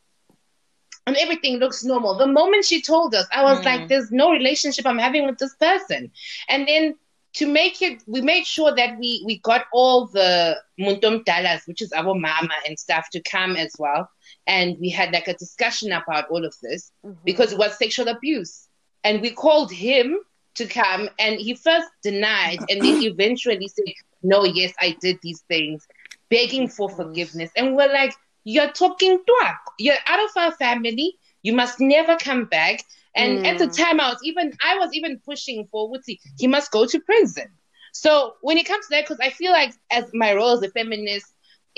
[1.09, 2.17] and everything looks normal.
[2.17, 3.65] The moment she told us, I was mm.
[3.65, 6.11] like, "There's no relationship I'm having with this person,"
[6.49, 6.95] and then
[7.35, 11.83] to make it, we made sure that we we got all the muntom dalas, which
[11.83, 14.09] is our mama and stuff, to come as well,
[14.47, 17.19] and we had like a discussion about all of this mm-hmm.
[17.25, 18.69] because it was sexual abuse,
[19.05, 20.19] and we called him
[20.57, 25.43] to come, and he first denied, and then eventually said, "No, yes, I did these
[25.49, 25.87] things,"
[26.29, 28.15] begging for forgiveness, and we're like,
[28.53, 29.57] "You're talking to us.
[29.79, 31.09] You're out of our family.
[31.43, 32.85] You must never come back."
[33.15, 33.47] And mm.
[33.47, 33.77] at the mm.
[33.77, 36.21] time, I was even I was even pushing for Woodsy.
[36.39, 37.49] He must go to prison.
[37.93, 40.71] So when it comes to that, because I feel like as my role as a
[40.71, 41.27] feminist,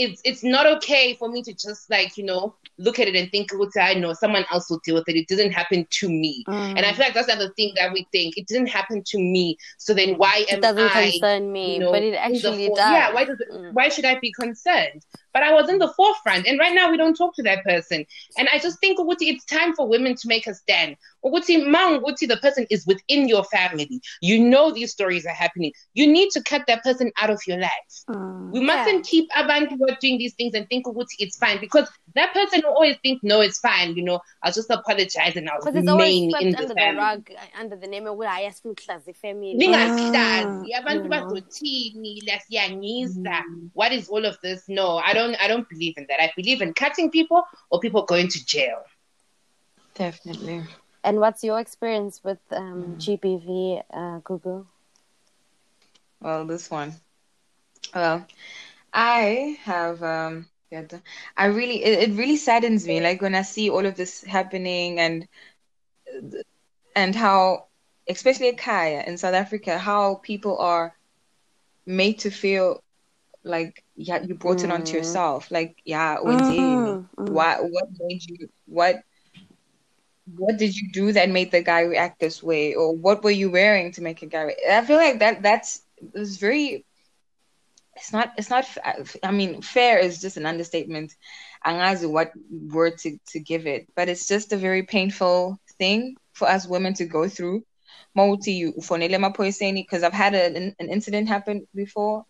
[0.00, 3.30] it's it's not okay for me to just like you know look at it and
[3.30, 5.16] think, "What I know, someone else will deal with it.
[5.16, 6.76] It didn't happen to me." Mm.
[6.76, 9.58] And I feel like that's another thing that we think it didn't happen to me.
[9.78, 11.74] So then why am it doesn't I, concern me?
[11.74, 12.78] You know, but it actually does.
[12.78, 13.72] Yeah, why does it, mm.
[13.72, 15.04] why should I be concerned?
[15.32, 18.04] But I was in the forefront, and right now we don't talk to that person.
[18.36, 20.96] And I just think, Uguti, it's time for women to make a stand.
[21.24, 24.00] Uguti, Mang Uguti, the person is within your family.
[24.20, 25.72] You know these stories are happening.
[25.94, 27.70] You need to cut that person out of your life.
[28.08, 29.10] Mm, we mustn't yeah.
[29.10, 31.60] keep abantu doing these things and think, Uguti, it's fine.
[31.60, 33.96] Because that person will always think, no, it's fine.
[33.96, 36.92] You know, I'll just apologize and I'll remain in the under family.
[36.92, 39.54] the rug, under the name of what I ask the family.
[39.56, 43.42] Ningahlazi abantu bazothini lasiyangisa.
[43.72, 44.68] What is all of this?
[44.68, 46.22] No, I don't don't I don't believe in that.
[46.22, 48.82] I believe in cutting people or people going to jail.
[49.94, 50.62] Definitely.
[51.02, 54.66] And what's your experience with um, GBV, uh, Gugu?
[56.20, 56.94] Well, this one.
[57.94, 58.26] Well,
[58.92, 60.82] I have um, yeah,
[61.36, 64.98] I really it, it really saddens me like when I see all of this happening
[65.00, 65.26] and
[66.94, 67.66] and how
[68.08, 70.94] especially Kaya in South Africa how people are
[71.86, 72.82] made to feel
[73.42, 74.64] like yeah you brought mm.
[74.64, 74.96] it onto mm.
[74.96, 77.32] yourself like yeah mm-hmm.
[77.32, 79.02] what what made you what
[80.36, 83.50] what did you do that made the guy react this way or what were you
[83.50, 85.82] wearing to make a guy re- i feel like that that's
[86.14, 86.84] it's very
[88.00, 88.66] it's not it's not
[89.22, 91.14] i mean fair is just an understatement
[91.66, 96.48] angazi what word to, to give it but it's just a very painful thing for
[96.48, 97.62] us women to go through
[98.14, 102.24] multi because i've had a, an, an incident happen before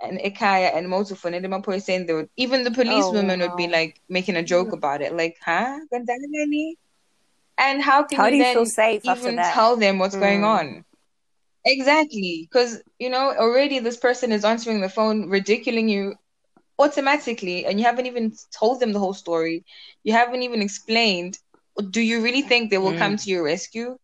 [0.00, 3.48] and Ikaya and Motu for Nidima saying they would even the police oh, women wow.
[3.48, 5.78] would be like making a joke about it, like, huh?
[7.58, 10.20] And how can how you, you then feel safe even tell them what's mm.
[10.20, 10.84] going on?
[11.66, 12.48] Exactly.
[12.50, 16.16] Because you know, already this person is answering the phone, ridiculing you
[16.78, 19.64] automatically, and you haven't even told them the whole story.
[20.04, 21.38] You haven't even explained.
[21.90, 22.94] Do you really think they will mm.
[22.94, 23.98] come to your rescue?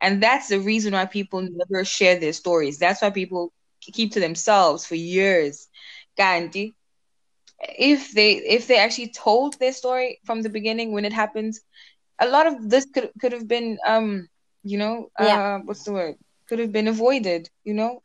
[0.00, 2.78] And that's the reason why people never share their stories.
[2.78, 5.68] That's why people keep to themselves for years.
[6.16, 6.74] Gandhi,
[7.78, 11.60] if they if they actually told their story from the beginning when it happens,
[12.20, 14.28] a lot of this could could have been um
[14.62, 15.40] you know uh Yeah.
[15.64, 16.16] what's the word
[16.50, 17.48] could have been avoided.
[17.64, 18.02] You know,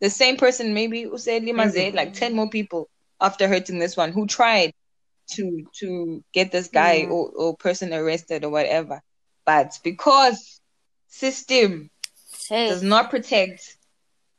[0.00, 2.88] the same person maybe who said Limaze like ten more people
[3.20, 4.72] after hurting this one who tried
[5.30, 7.12] to to get this guy Mm.
[7.12, 9.00] or, or person arrested or whatever,
[9.46, 10.60] but because
[11.08, 11.88] system
[12.48, 13.76] Hey, does not protect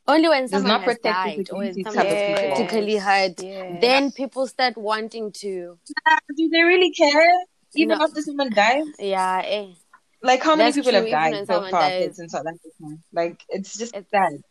[0.06, 2.66] only when someone not has died or when someone type is of people.
[2.66, 3.80] critically hurt, Yes.
[3.80, 5.78] then people start wanting to.
[6.36, 7.32] do they really care
[7.74, 8.04] even No.
[8.04, 8.84] after someone dies?
[8.98, 9.72] Yeah, eh.
[10.24, 12.02] Like how many That's people true, have died so far dies.
[12.02, 12.98] kids in South Africa?
[13.12, 14.42] Like it's just It's- sad.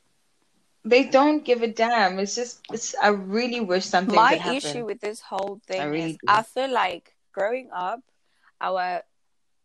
[0.86, 2.20] They don't give a damn.
[2.20, 6.12] It's just it's I really wish something my issue with this whole thing I really
[6.12, 6.28] is do.
[6.28, 8.02] I feel like growing up,
[8.62, 9.02] our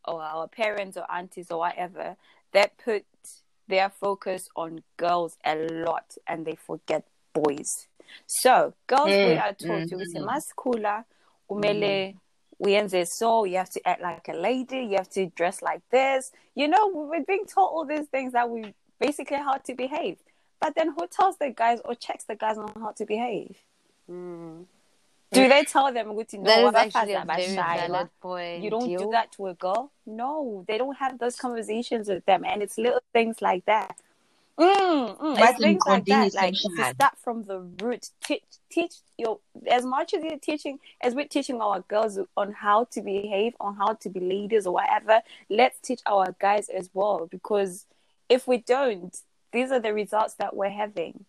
[0.07, 2.17] or our parents or aunties or whatever,
[2.53, 3.05] that put
[3.67, 7.89] their focus on girls a lot and they forget boys.
[8.27, 10.25] So girls we Mm, are taught mm, ukuthi mm.
[12.61, 15.63] Maskula kumele uyenze so you have to act like a lady you have to dress
[15.63, 16.33] like this.
[16.55, 20.19] You know we're being taught all these things that we basically how to behave.
[20.61, 23.57] But then who tells the guys or checks the guys on how to behave?
[24.11, 24.65] Mm.
[25.31, 28.63] do they tell them ukuthi no That is actually a very valid point.
[28.63, 29.91] you don't do that to a girl?
[30.07, 32.45] No they don't have those conversations with them.
[32.45, 33.97] And it's little things like that
[34.59, 38.95] mm, mm, But it's things like that like to start from the root teach teach
[39.17, 39.39] your
[39.71, 43.75] as much as you're teaching as we're teaching our girls on how to behave on
[43.77, 47.87] how to be leaders or whatever let's teach our guys as well because
[48.29, 49.17] if we don't
[49.53, 51.25] these are the results that we're having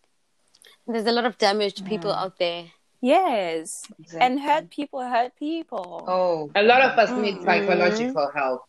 [0.87, 2.21] There's a lot of damaged people Mm.
[2.23, 2.65] out there.
[3.01, 4.19] yes Exactly.
[4.25, 7.45] and hurt people hurt people Oh, A lot of us need Mm.
[7.45, 8.61] psychological help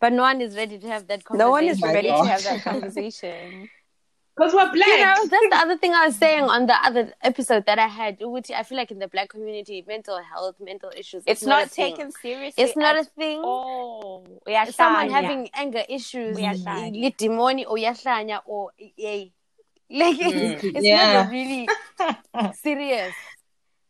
[0.00, 2.22] But no one is ready to have that no one is ready God.
[2.22, 3.68] to have that conversation
[4.36, 4.88] because we're black.
[4.88, 7.86] You know, that's the other thing I was saying on the other episode that I
[7.86, 8.18] had.
[8.20, 11.68] Which I feel like in the black community, mental health, mental issues, it's not a
[11.68, 11.94] thing.
[11.96, 13.40] taken seriously It's not a thing.
[13.44, 14.26] all
[14.70, 15.10] Someone Uyahlanya.
[15.10, 17.02] having anger issues, Uyahlanya.
[17.02, 19.32] le demoni or yahlanya or yay.
[19.90, 21.12] Like it's, it's Yeah.
[21.22, 21.68] not really
[22.54, 23.14] serious.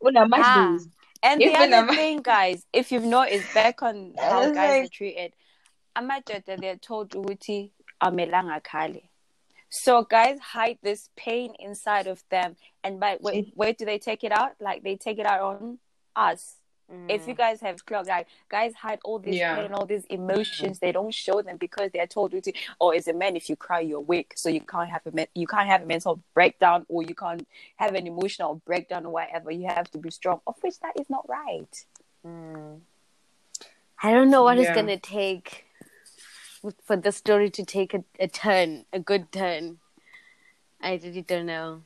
[0.05, 0.77] Ah.
[1.23, 4.89] And the other thing, guys, if you've noticed back on how It's guys like- are
[4.89, 5.33] treated,
[5.97, 7.71] amadoda they're told ukuthi
[8.03, 9.01] amelanga khale.
[9.75, 14.23] So guys hide this pain inside of them, and by where, where do they take
[14.23, 14.53] it out?
[14.59, 15.79] Like they take it out on
[16.15, 16.55] us.
[17.09, 17.37] If you mm.
[17.37, 19.55] guys have clock, like guys hide all this Yeah.
[19.55, 22.53] pain, all these emotions, they don't show them because they're told to.
[22.79, 25.27] Oh, as a man, if you cry, you're weak, so you can't have a men-
[25.33, 27.45] you can't have a mental breakdown, or you can't
[27.77, 29.51] have an emotional breakdown, or whatever.
[29.51, 30.41] You have to be strong.
[30.47, 31.85] Of which that is not right.
[32.25, 32.81] Mm.
[34.01, 35.64] I don't know what it's gonna take
[36.83, 39.79] for the story to take a, a turn, a good turn.
[40.81, 41.81] I really don't know.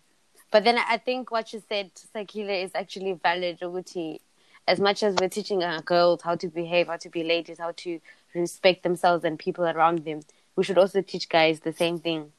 [0.51, 3.59] But then I think what you said, Sakila, is actually valid.
[3.59, 4.19] Ukuthi,
[4.67, 7.73] As much as we're teaching our girls how to behave, how to be ladies, how
[7.77, 7.99] to
[8.33, 10.21] respect themselves and people around them,
[10.55, 12.31] we should also teach guys the same thing.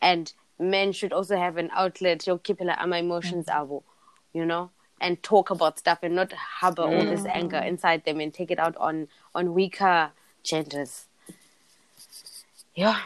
[0.00, 3.72] And men should also have an outlet, your keep my emotions, mm-hmm.
[3.72, 3.82] abo,
[4.32, 7.34] you know, and talk about stuff and not harbor all this mm.
[7.34, 11.06] anger inside them and take it out on on weaker genders.
[12.74, 12.98] Yeah.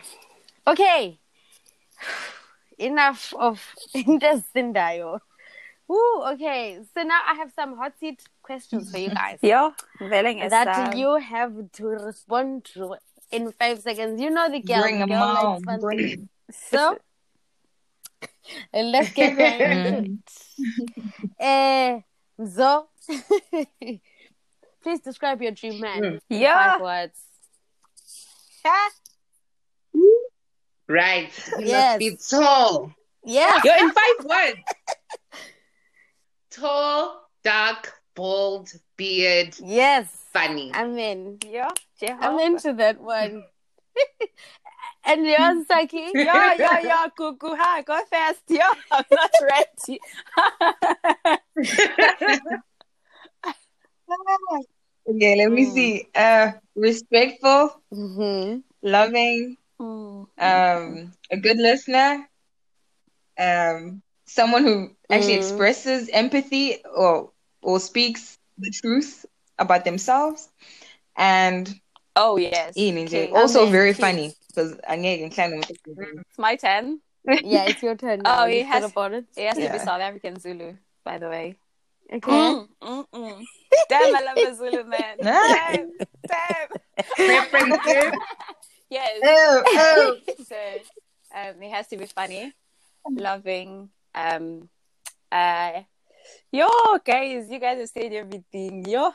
[0.66, 1.18] Okay.
[2.78, 3.62] Enough of
[3.94, 5.20] Indasindayo.
[5.88, 6.80] Woo, okay.
[6.94, 10.96] So now I have some hot seat questions for you guys Yeah, willing is that
[10.96, 12.96] you have to respond to
[13.30, 14.20] in five seconds.
[14.20, 14.82] You know the girl.
[14.82, 16.28] Bring the 'em girl likes fun Bring.
[16.50, 16.98] So
[18.74, 20.10] let's get right into
[21.38, 22.02] it.
[22.40, 22.88] Uh, Zo,
[24.82, 26.04] please describe your dream man.
[26.04, 26.72] in Yeah.
[26.72, 27.20] Five words.
[30.88, 31.30] Right.
[31.58, 31.98] You Yes.
[32.00, 32.92] must be tall.
[33.24, 33.64] Yes.
[33.64, 34.58] You're in five words.
[36.50, 40.06] tall, dark, bald, beard, Yes.
[40.32, 40.70] funny.
[40.74, 41.38] I'm in.
[41.44, 41.70] yeah,
[42.20, 43.44] I'm into that one.
[45.04, 46.12] and yours, Saki?
[46.14, 48.42] yeah, yeah, yeah, Cuckoo, hi, go fast.
[48.48, 50.00] Yeah, I'm not ready.
[55.08, 55.72] Okay, let me Mm.
[55.74, 56.06] see.
[56.14, 58.60] Uh, respectful, Mm-hmm.
[58.82, 60.26] loving, Mm.
[60.38, 62.28] um, a good listener,
[63.38, 65.38] um, someone who actually Mm.
[65.38, 67.30] expresses empathy or
[67.62, 69.26] or speaks the truth
[69.58, 70.48] about themselves,
[71.16, 71.68] and
[72.18, 72.76] Oh, yes.
[72.78, 73.28] Ian is Okay.
[73.30, 73.72] also Amen.
[73.72, 74.00] very Please.
[74.00, 77.00] funny because Angeke Nklang It's my turn.
[77.44, 78.20] Yeah, it's your turn.
[78.24, 78.44] Oh, Now.
[78.46, 79.26] it You has- thought about it.
[79.36, 81.56] It has to be South African Zulu, by the way.
[82.12, 82.30] Okay.
[82.30, 83.46] Mm, mm, mm.
[83.88, 85.18] Damn, I love the Zulu man.
[85.22, 85.90] Damn,
[86.28, 86.68] damn.
[88.90, 89.20] Preferences.
[89.20, 89.20] Yes.
[89.24, 89.62] Oh,
[90.26, 90.34] oh.
[90.48, 90.56] so
[91.34, 92.52] um, it has to be funny,
[93.10, 93.90] loving.
[94.14, 94.68] Um,
[95.30, 95.82] uh,
[96.50, 96.68] Yo,
[97.04, 98.84] guys, you guys have said everything.
[98.86, 99.10] Yo.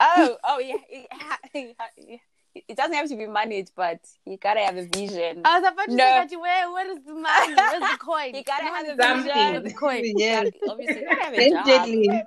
[0.00, 0.74] Oh, oh yeah.
[0.88, 1.06] It,
[1.54, 2.20] it, it,
[2.68, 5.42] it doesn't have to be managed, but you gotta have a vision.
[5.44, 6.04] I was about to No.
[6.04, 7.54] say that you where where is the money?
[7.54, 8.34] Where's the coin?
[8.34, 9.32] You gotta have a Something.
[9.32, 9.62] vision.
[9.62, 10.02] the coin.
[10.16, 11.66] Yeah, Obviously, you gotta have a job.
[11.66, 12.22] definitely.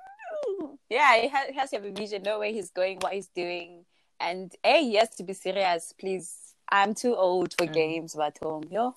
[0.90, 3.28] Yeah, he has, he has to have a vision, know where he's going, what he's
[3.28, 3.84] doing,
[4.22, 5.94] and hey, he has to be serious.
[6.00, 7.74] Please, I'm too old for Mm.
[7.74, 8.96] games, but home, yo.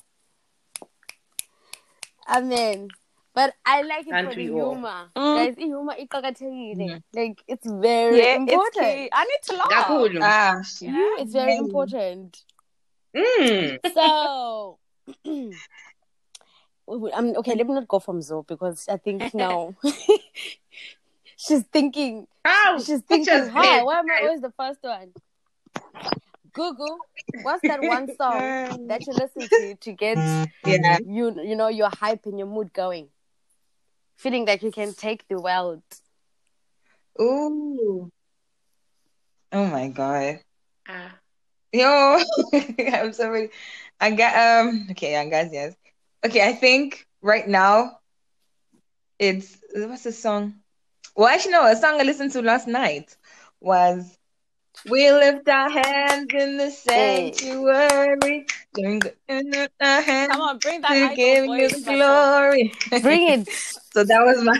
[2.28, 2.88] Amen.
[3.34, 5.10] But I like it Aren't for the humor.
[5.16, 5.34] Mm.
[5.36, 6.76] Guys, humor iqakathekile.
[6.76, 7.02] Mhm.
[7.14, 8.86] Like it's very Yeah, important.
[8.86, 9.10] it's.
[9.12, 9.70] I need to laugh.
[10.22, 10.62] Ah.
[10.80, 11.16] Yeah.
[11.20, 11.58] It's very Yeah.
[11.58, 12.44] important.
[13.14, 13.78] Mm.
[13.94, 14.78] So
[17.14, 19.74] um, okay, let me not go from Zo because I think now
[21.36, 25.12] she's thinking Oh, she's put thinking, your hi, why am I always the first one?
[26.52, 27.06] Google,
[27.40, 28.54] what's that one song
[28.86, 30.20] that you listen to to get
[30.64, 30.98] Yeah.
[31.04, 33.10] you you know your hype and your mood going?
[34.16, 35.82] Feeling like you can take the world.
[37.20, 38.10] Ooh.
[39.52, 40.40] Oh my god.
[40.86, 41.20] Ah.
[41.72, 42.18] Yo,
[42.92, 43.50] I'm sorry.
[44.00, 44.34] I got
[44.66, 44.88] um.
[44.92, 45.74] Okay, I guys, yes.
[46.24, 47.98] Okay, I think right now
[49.18, 50.54] it's what's the song?
[51.16, 51.66] Well, actually, no.
[51.66, 53.16] A song I listened to last night
[53.60, 54.18] was
[54.88, 60.80] "We Lift Our Hands in the Sanctuary." Doing the- in our hands Come on, bring
[60.82, 61.72] that to idol give you voice.
[61.72, 62.72] the glory.
[63.02, 63.48] Bring it.
[63.92, 64.58] so that was my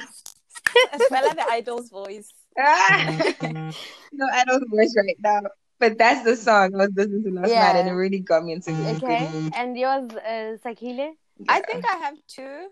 [1.11, 2.29] Bella the idol's voice.
[2.57, 5.43] no, I don't voice right now.
[5.79, 7.61] But that's the song I was listening to last Yeah.
[7.73, 9.31] night, and it really got me into a Okay.
[9.33, 9.53] good.
[9.55, 11.13] And yours, uh, Sakile?
[11.49, 12.69] I think I have two.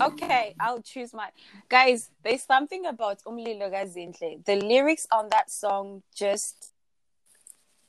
[0.00, 1.28] Okay, I'll choose my
[1.68, 2.10] guys.
[2.22, 4.44] There's something about Umlilo Gazintle.
[4.44, 6.72] The lyrics on that song just,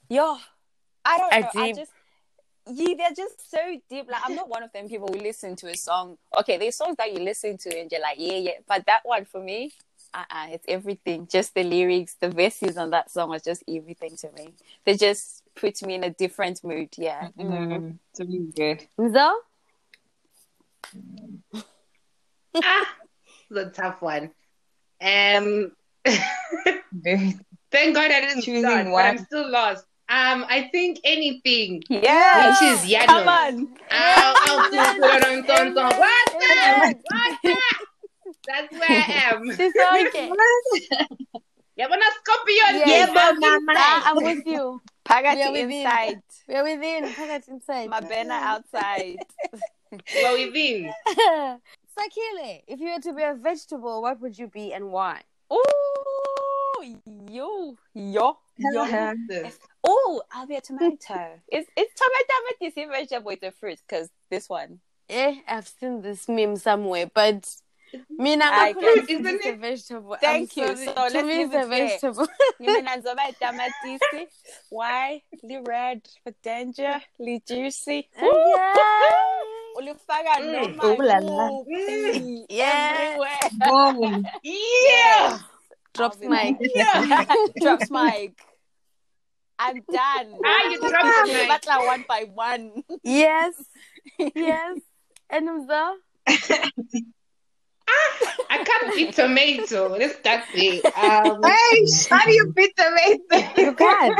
[0.09, 0.37] yo,
[1.05, 1.49] I don't know.
[1.57, 1.91] I just,
[2.71, 3.57] yeah, they're just so
[3.89, 4.09] deep.
[4.09, 6.17] Like I'm not one of them people who listen to a song.
[6.39, 8.51] Okay, there's songs that you listen to and you're like, yeah, yeah.
[8.67, 9.71] But that one for me,
[10.13, 11.27] uh-uh, it's everything.
[11.31, 14.53] Just the lyrics, the verses on that song was just everything to me.
[14.85, 16.89] They just put me in a different mood.
[16.97, 17.29] Yeah.
[17.39, 18.87] Mm, it's really good.
[18.99, 19.33] Nzo?
[22.55, 22.87] Ah,
[23.49, 24.31] it's a tough one.
[25.01, 25.71] Um,
[26.93, 27.35] Very
[27.71, 29.05] thank God I didn't Choosing start, but one.
[29.05, 29.85] I'm still lost.
[30.09, 31.81] Um, I think anything.
[31.89, 32.49] Yeah.
[32.49, 33.05] Which is Yano.
[33.05, 33.67] Come on.
[33.91, 35.97] Ow, ow, dun, dun, dun, dun, dun.
[35.97, 36.45] What the?
[36.45, 37.01] Amen.
[37.07, 37.57] What the?
[38.45, 39.41] That's where I am.
[39.57, 40.31] Sisonke.
[41.75, 42.87] Yeah, but not Scorpion.
[42.87, 43.09] Yes.
[43.09, 43.33] Yeah,
[43.65, 44.79] but Ah, I'm with you.
[45.09, 45.71] We are Pagati within.
[45.71, 46.21] inside.
[46.47, 47.11] We are within.
[47.13, 47.89] Packet inside.
[47.89, 49.17] Mabena outside.
[50.21, 50.93] well, within.
[51.97, 55.21] Sakile, if you were to be a vegetable, what would you be and why?
[55.49, 56.83] Oh,
[57.29, 59.23] yo, yo, yo.
[59.83, 61.41] Oh, I'll be a tomato.
[61.51, 63.79] it's it's tomato but a DC vegetable with a fruit?
[63.87, 64.79] Because this one.
[65.09, 67.47] Eh, I've seen this meme somewhere, but
[68.17, 69.05] Mina, I I guess.
[69.05, 69.59] can Isn't it's a it?
[69.59, 70.17] vegetable.
[70.19, 70.75] Thank I'm you.
[70.75, 70.85] sorry.
[70.87, 71.87] So to let's me, leave it's a it there.
[71.89, 72.27] vegetable.
[72.59, 74.27] Mina nzoba tamatisi.
[74.69, 75.21] Why?
[75.43, 77.01] Li red for danger.
[77.19, 78.09] Li juicy.
[79.83, 79.91] Okay.
[79.91, 80.83] Ulifaka Mm.
[80.83, 81.47] Ooh la la.
[81.49, 83.17] kuphi, Yeah.
[83.69, 84.25] Boom.
[84.43, 85.39] Yeah.
[85.93, 86.55] Drops mic.
[86.75, 87.25] Yeah.
[87.61, 88.33] Drops mic.
[89.59, 90.39] I'm done.
[90.43, 91.49] Ah, you dropped the mic.
[91.49, 92.83] Batla one by one.
[93.03, 93.53] Yes.
[94.35, 94.79] Yes.
[95.29, 95.93] And Mzo?
[98.49, 99.89] I can't eat tomato.
[99.89, 100.81] Let's start there.
[100.95, 103.61] Um, Hey, how do you beat tomato?
[103.61, 104.15] You can.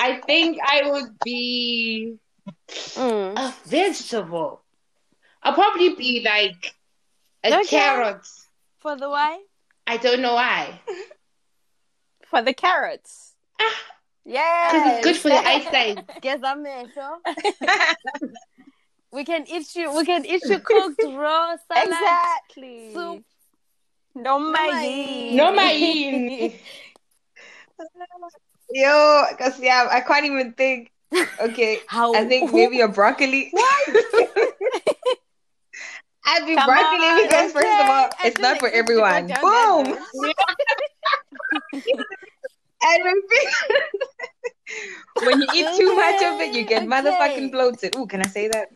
[0.00, 2.16] I think I would be
[2.68, 3.38] Mm.
[3.38, 4.62] a vegetable.
[5.42, 6.74] I'll probably be like
[7.42, 7.64] a Okay.
[7.66, 8.26] carrot.
[8.80, 9.40] For the why?
[9.86, 10.80] I don't know why.
[12.26, 13.34] For the carrots.
[13.60, 13.74] Ah.
[14.24, 14.70] Yeah.
[14.72, 16.04] Because it's good for the eyesight.
[16.20, 17.18] Guess I'm sure.
[19.12, 19.94] We can eat you.
[19.94, 21.86] We can eat you cooked raw salad.
[21.86, 22.92] Exactly.
[22.92, 23.22] soup.
[24.16, 24.72] No main.
[24.72, 25.36] main.
[25.36, 26.52] No main.
[28.70, 30.90] Yo, because yeah, I can't even think.
[31.40, 32.14] Okay, How?
[32.14, 33.52] I think maybe a broccoli.
[36.26, 39.28] I'd be Come broccoli on, because first of all, it's I not for everyone.
[39.30, 40.32] expect you to go down Boom.
[42.86, 43.14] And when,
[45.26, 46.90] when you eat too much of it, you get Okay.
[46.90, 47.96] motherfucking bloated.
[47.96, 48.68] Ooh, can I say that?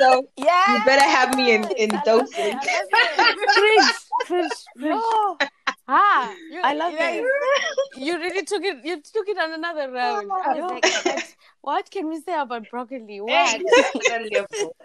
[0.00, 0.78] so Yeah.
[0.78, 2.34] you better have me in, in I love doses.
[2.36, 2.54] it.
[2.54, 3.50] I love it.
[3.54, 3.94] Fridge,
[4.26, 5.48] fridge, fridge.
[5.88, 5.94] No.
[5.94, 7.24] Ah, you, I love you, it.
[7.98, 8.84] You really took it.
[8.84, 10.30] You took it on another round.
[10.44, 10.68] I was no.
[10.68, 13.20] like, what, what can we say about broccoli?
[13.20, 13.60] What?
[13.60, 14.76] Hey, that level.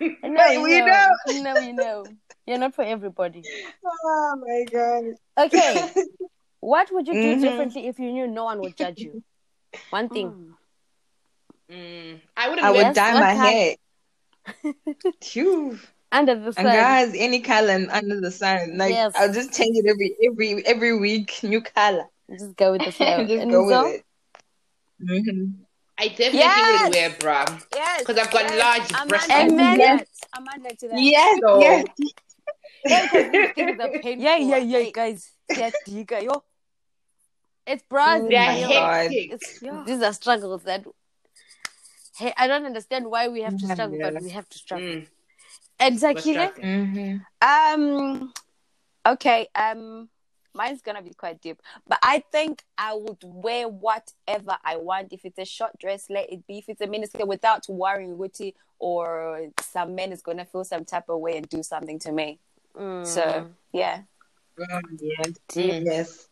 [0.00, 1.08] No, Hey, we know.
[1.42, 2.04] No, you know.
[2.46, 3.42] You're not for everybody.
[3.84, 5.04] Oh my god.
[5.46, 5.88] Okay.
[6.60, 7.40] What would you do Mhm.
[7.42, 9.22] differently if you knew no one would judge you?
[9.90, 10.32] One thing.
[11.70, 13.76] Mm, I wouldn't I would Yes, dye my hair.
[15.20, 15.78] Phew.
[16.18, 16.66] Under the sun.
[16.66, 18.78] And guys, any color and under the sun.
[18.78, 19.12] Like Yes.
[19.16, 22.04] I'll just change it every every every week, new color.
[22.30, 23.24] Just go with the flow.
[23.26, 25.24] just And go so- with it.
[25.26, 25.46] hmm
[25.96, 26.82] I definitely Yes!
[26.82, 27.58] would wear bra.
[27.74, 28.04] Yes.
[28.04, 29.30] 'Cause I've got large I'm breasts.
[29.30, 30.06] under And to.
[30.32, 31.00] I'm under to that.
[31.00, 31.84] Yes, So- yes.
[32.86, 34.24] Yeah, because these things are painful.
[34.24, 35.30] Yeah, yeah, yeah, guys.
[35.56, 36.18] Yeah, you go.
[36.18, 36.42] Yo.
[37.66, 38.20] It's bras.
[38.22, 38.72] Oh They're my you know.
[38.74, 39.02] God.
[39.02, 39.32] hectic.
[39.32, 39.82] It's, Yeah.
[39.86, 40.84] These are struggles that.
[42.18, 44.10] Hey, I don't understand why we have to struggle, Yeah.
[44.10, 44.86] but we have to struggle.
[44.86, 45.06] Mm,
[45.84, 47.20] And we're Zakile, struggling.
[47.40, 48.32] hmm Um.
[49.06, 49.48] Okay.
[49.54, 50.08] Um.
[50.56, 55.12] Mine's gonna be quite deep, but I think I would wear whatever I want.
[55.12, 56.58] If it's a short dress, let it be.
[56.58, 61.08] If it's a miniskirt, without worrying Wuti or some man is gonna feel some type
[61.08, 62.38] of way and do something to me.
[62.76, 63.04] Mm.
[63.04, 64.02] So yeah.
[65.00, 65.32] yes.
[65.48, 65.82] Deep.
[65.84, 66.28] Yes.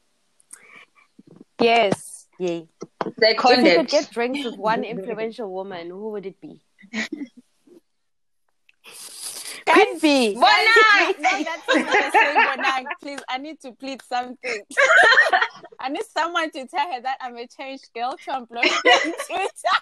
[1.60, 2.28] Yes.
[2.38, 2.68] Yay.
[2.80, 3.76] If you Seconded.
[3.76, 6.60] could get drinks with one influential woman, who would it be?
[9.72, 10.34] Could be.
[10.34, 12.86] No, that's not what I Bonang.
[13.00, 14.62] Please, I need to plead something.
[15.80, 18.50] I need someone to tell her that I'm a changed girl to unblock
[18.84, 19.76] me on Twitter.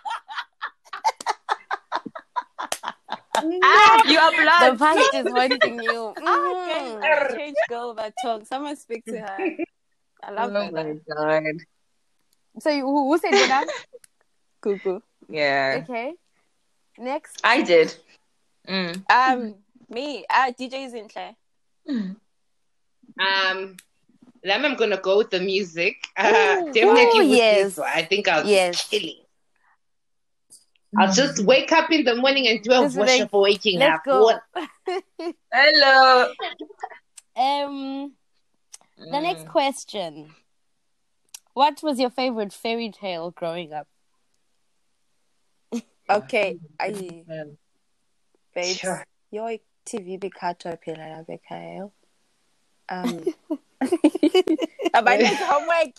[3.62, 4.78] Ah, you are The blood.
[4.78, 6.00] past is haunting you.
[6.08, 7.02] Okay, Mhm.
[7.04, 8.46] I'm a changed girl by talk.
[8.46, 9.38] Someone speak to her.
[10.22, 10.70] I love Oh her.
[10.72, 11.54] my god.
[12.60, 13.66] So you, who, who said that?
[14.60, 15.00] Cuckoo.
[15.28, 15.82] Yeah.
[15.82, 16.14] Okay.
[16.98, 17.40] Next.
[17.44, 17.94] I did.
[18.68, 19.04] Mm.
[19.10, 19.54] Um,
[19.90, 20.24] me.
[20.30, 21.36] Uh, DJ Zinhle.
[23.18, 23.76] Um,
[24.42, 25.96] then I'm gonna go with the music.
[26.16, 26.72] Uh, Ooh.
[26.72, 27.66] definitely Ooh, with yes.
[27.68, 27.88] this one.
[27.92, 28.88] I think I'll Yes.
[28.90, 29.16] be chilling.
[30.96, 33.78] I'll just wake up in the morning and do a Just like, worship for waking
[33.78, 34.04] Let's up.
[34.04, 34.22] go.
[34.24, 34.42] What?
[35.52, 36.32] Hello.
[37.36, 38.12] Um,
[38.96, 39.22] the Mm.
[39.22, 40.34] next question.
[41.54, 43.86] What was your favorite fairy tale growing up?
[46.08, 46.58] Okay.
[46.78, 47.56] I, Mm.
[48.54, 48.78] babes.
[48.78, 49.04] Sure.
[49.30, 49.56] Your
[49.90, 51.90] TV bikato phela la bekhaya.
[52.88, 53.24] Um.
[54.94, 55.96] Abanye homework.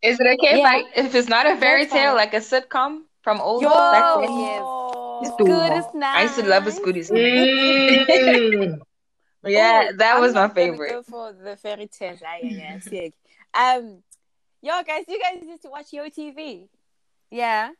[0.00, 0.58] Is it okay Yeah.
[0.58, 4.20] if, I, if it's not a fairy tale, like a sitcom from old Yo, back
[4.20, 4.38] then?
[4.38, 5.32] yes.
[5.38, 5.60] Good cool.
[5.60, 6.16] as nice.
[6.16, 7.20] I used to love a Scooty Snap.
[7.20, 8.78] Mm.
[9.44, 10.90] Yeah, Oh, that I'm was my favorite.
[10.90, 12.20] Go for the fairy tales.
[12.26, 13.14] Ah, yeah, yeah, sick.
[13.54, 14.02] Um,
[14.60, 16.68] yo, guys, you guys used to watch Yo TV.
[17.30, 17.70] Yeah.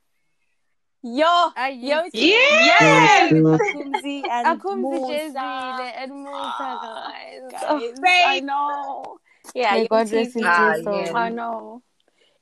[1.02, 1.24] Yo,
[1.56, 2.32] I Yo used TV.
[2.66, 3.32] Yes!
[3.32, 5.12] Akhumzi and Akhumzi Musa.
[5.12, 7.40] Jezile and Musa, guys.
[7.52, 7.94] Guys,
[8.26, 9.18] I know.
[9.54, 11.82] Yeah, May Yo God rest in Ah, peace, I know.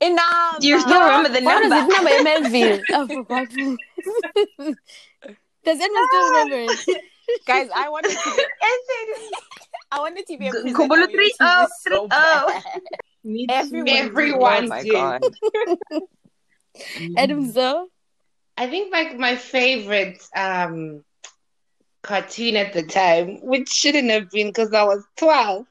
[0.00, 0.60] Enough.
[0.60, 1.92] Do you still remember the What was number?
[1.92, 1.96] it?
[1.96, 2.84] Number Melville.
[2.92, 3.48] I forgot.
[5.64, 6.78] Does anyone still remember it?
[7.46, 8.42] Guys, I wanted to be,
[9.90, 12.62] I wanted to be a G- presenter Kubulu on Yo three oh, so three oh.
[13.50, 14.92] Everyone Everyone Oh my did.
[14.92, 15.22] god.
[17.16, 17.88] Adam Zo.
[18.56, 21.04] I think like my favorite um
[22.02, 25.66] cartoon at the time, which shouldn't have been because I was twelve,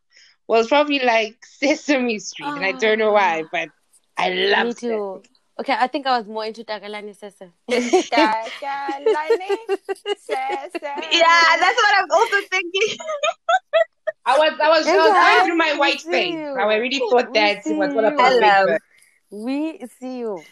[0.47, 3.69] was probably like Sesame Street, and I don't know why, but
[4.17, 5.29] I Me loved it.
[5.57, 7.49] Okay, I think I was more into Takalani Sese.
[7.69, 9.55] Takalani,
[10.19, 10.81] Sese.
[10.83, 12.97] Yeah, that's what I'm also thinking.
[14.27, 16.57] I was I was, I was going through my white see face.
[16.57, 18.07] I really thought that was all you.
[18.07, 18.77] about Hello.
[19.29, 20.43] We see you.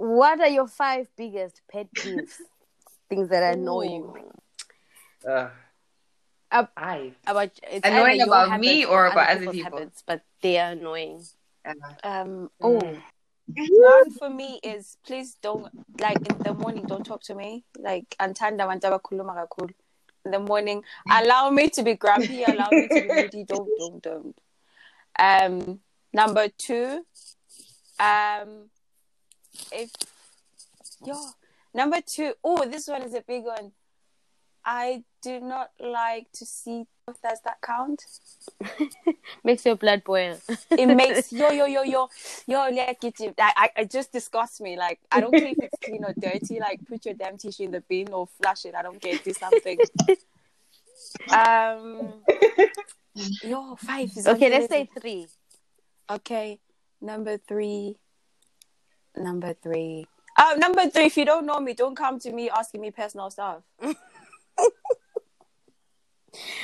[0.00, 2.40] What are your five biggest pet peeves?
[3.10, 4.14] Things that annoy you.
[5.24, 5.30] Bird.
[5.30, 5.50] Uh,
[6.50, 9.78] Up- I About it's Annoying about me or about other people's people?
[9.78, 11.22] habits, but they are annoying.
[12.02, 12.96] Um, oh
[13.68, 15.68] one for me is please don't
[16.00, 19.74] like in the morning don't talk to me like antanda abantu abakhuluma kakhulu
[20.24, 24.02] in the morning allow me to be grumpy allow me to be moody don't don't
[24.02, 24.36] don't
[25.18, 25.80] um
[26.12, 27.04] number two
[27.98, 28.70] um
[29.72, 29.90] if
[31.04, 31.16] yo
[31.74, 33.72] number two oh this one is a big one.
[34.62, 36.86] I do not like to see
[37.22, 38.04] does that count?
[39.44, 40.38] Makes your blood boil.
[40.70, 42.08] it makes yo yo yo yo
[42.46, 44.76] yo like it I, I it just disgusts me.
[44.76, 47.70] Like I don't care if it's clean or dirty like put your damn tissue in
[47.72, 48.74] the bin or flush it.
[48.74, 49.78] I don't care do something.
[51.28, 52.22] Um
[53.42, 55.26] yo five okay, let's say three.
[56.08, 56.60] okay
[57.00, 57.96] number three
[59.16, 60.06] number three
[60.38, 63.30] oh number three if you don't know me don't come to me asking me personal
[63.30, 63.62] stuff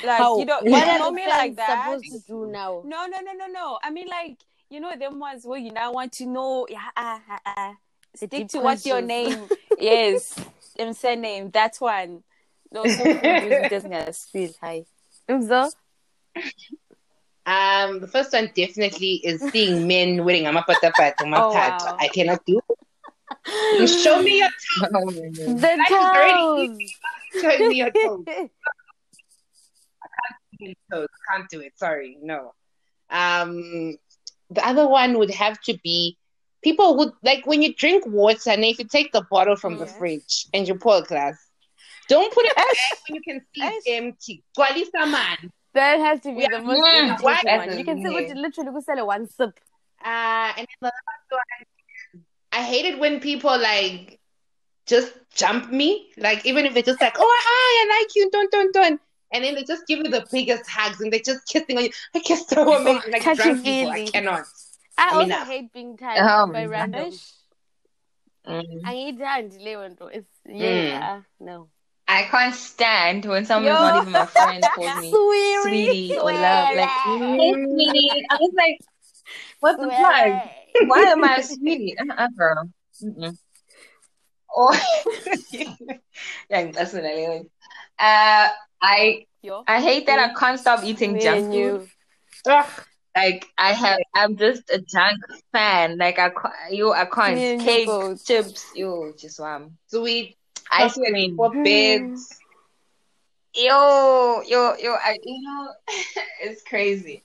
[0.03, 0.39] like How?
[0.39, 2.81] you don't you what know me like that supposed to do now?
[2.85, 3.79] No, no, no, no, no.
[3.83, 4.37] I mean, like
[4.69, 6.67] you know, them ones where you now want to know.
[6.69, 7.73] Yeah, uh, uh, uh,
[8.15, 9.47] stick deep to what's your name.
[9.79, 10.39] yes,
[10.77, 11.49] and surname.
[11.51, 12.23] That one.
[12.71, 14.51] No, so it doesn't get a spill.
[14.61, 14.85] Hi.
[15.29, 15.71] Umzo?
[17.47, 21.79] Um the first one definitely is seeing men wearing a mapatapata Oh, mapat.
[21.81, 21.97] wow.
[21.99, 22.59] I cannot do.
[23.87, 24.89] Show me your toes.
[24.93, 25.61] Oh my God.
[25.61, 26.77] The Life is already toes.
[27.41, 28.25] Show me your toes.
[30.91, 31.07] toes.
[31.31, 31.73] Can't do it.
[31.77, 32.53] Sorry, no.
[33.09, 33.95] Um,
[34.49, 36.17] the other one would have to be
[36.63, 39.85] people would like when you drink water and if you take the bottle from the
[39.85, 41.37] fridge and you pour a glass,
[42.09, 42.99] don't put it back Ash.
[43.07, 43.73] when you can see Ash.
[43.77, 44.43] it's empty.
[44.57, 45.51] Gwalisa man.
[45.73, 46.47] That has to be Yeah.
[46.51, 47.77] the most Mm, irritating one.
[47.77, 48.13] You can see Yeah.
[48.13, 49.59] what literally go sell one sip.
[50.03, 51.67] Uh, and then the last one,
[52.51, 54.19] I hate it when people like
[54.85, 56.11] just jump me.
[56.17, 59.01] Like even if it's just like, oh hi, I like you, don't don't don't.
[59.33, 61.89] And then they just give you the biggest hugs and they're just kissing on you.
[62.13, 63.11] Like you're so amazing.
[63.11, 64.45] Like touchy drunk people, I cannot.
[64.97, 67.07] I I mean, also uh, hate being touched Oh by my random.
[67.13, 67.33] Ash.
[68.47, 68.81] Mm.
[68.87, 70.07] Angiyithandi leyo nto.
[70.13, 71.67] It's yeah, no.
[72.07, 73.81] I can't stand when someone's Yo.
[73.81, 76.69] not even my friend calls me Sweetie, sweetie or love.
[76.75, 78.25] Like, hey, sweetie.
[78.29, 78.79] I was like,
[79.59, 80.87] what the fuck?
[80.87, 81.95] Why am I a sweetie?
[81.99, 82.69] Uh-uh, girl.
[83.03, 83.37] Mm-mm.
[84.55, 84.73] Or,
[86.49, 87.49] yeah, that's what I mean.
[87.99, 88.47] Uh,
[88.81, 89.63] I Yo.
[89.67, 91.89] I hate that I can't stop eating Me junk food.
[93.15, 95.19] Like I have, I'm just a junk
[95.51, 95.97] fan.
[95.97, 96.31] Like I,
[96.71, 97.89] you, I can't cake,
[98.25, 100.37] chips, you just um, Sweet
[100.71, 101.35] ice cream.
[101.35, 102.37] for beds.
[103.53, 105.69] Yo, yo, yo, I, you know,
[106.41, 107.23] it's crazy.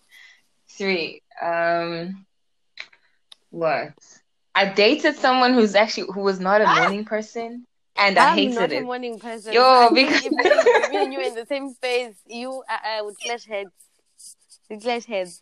[0.71, 1.21] Three.
[1.41, 2.25] Um,
[3.51, 3.93] what?
[4.55, 7.67] I dated someone who's actually who was not a morning person,
[7.97, 8.85] and I I'm hated not a it.
[8.85, 9.53] morning person.
[9.53, 13.05] Yo, I because- if me, me and you in the same space, you I, uh,
[13.05, 13.71] would clash heads.
[14.71, 15.41] We clash heads.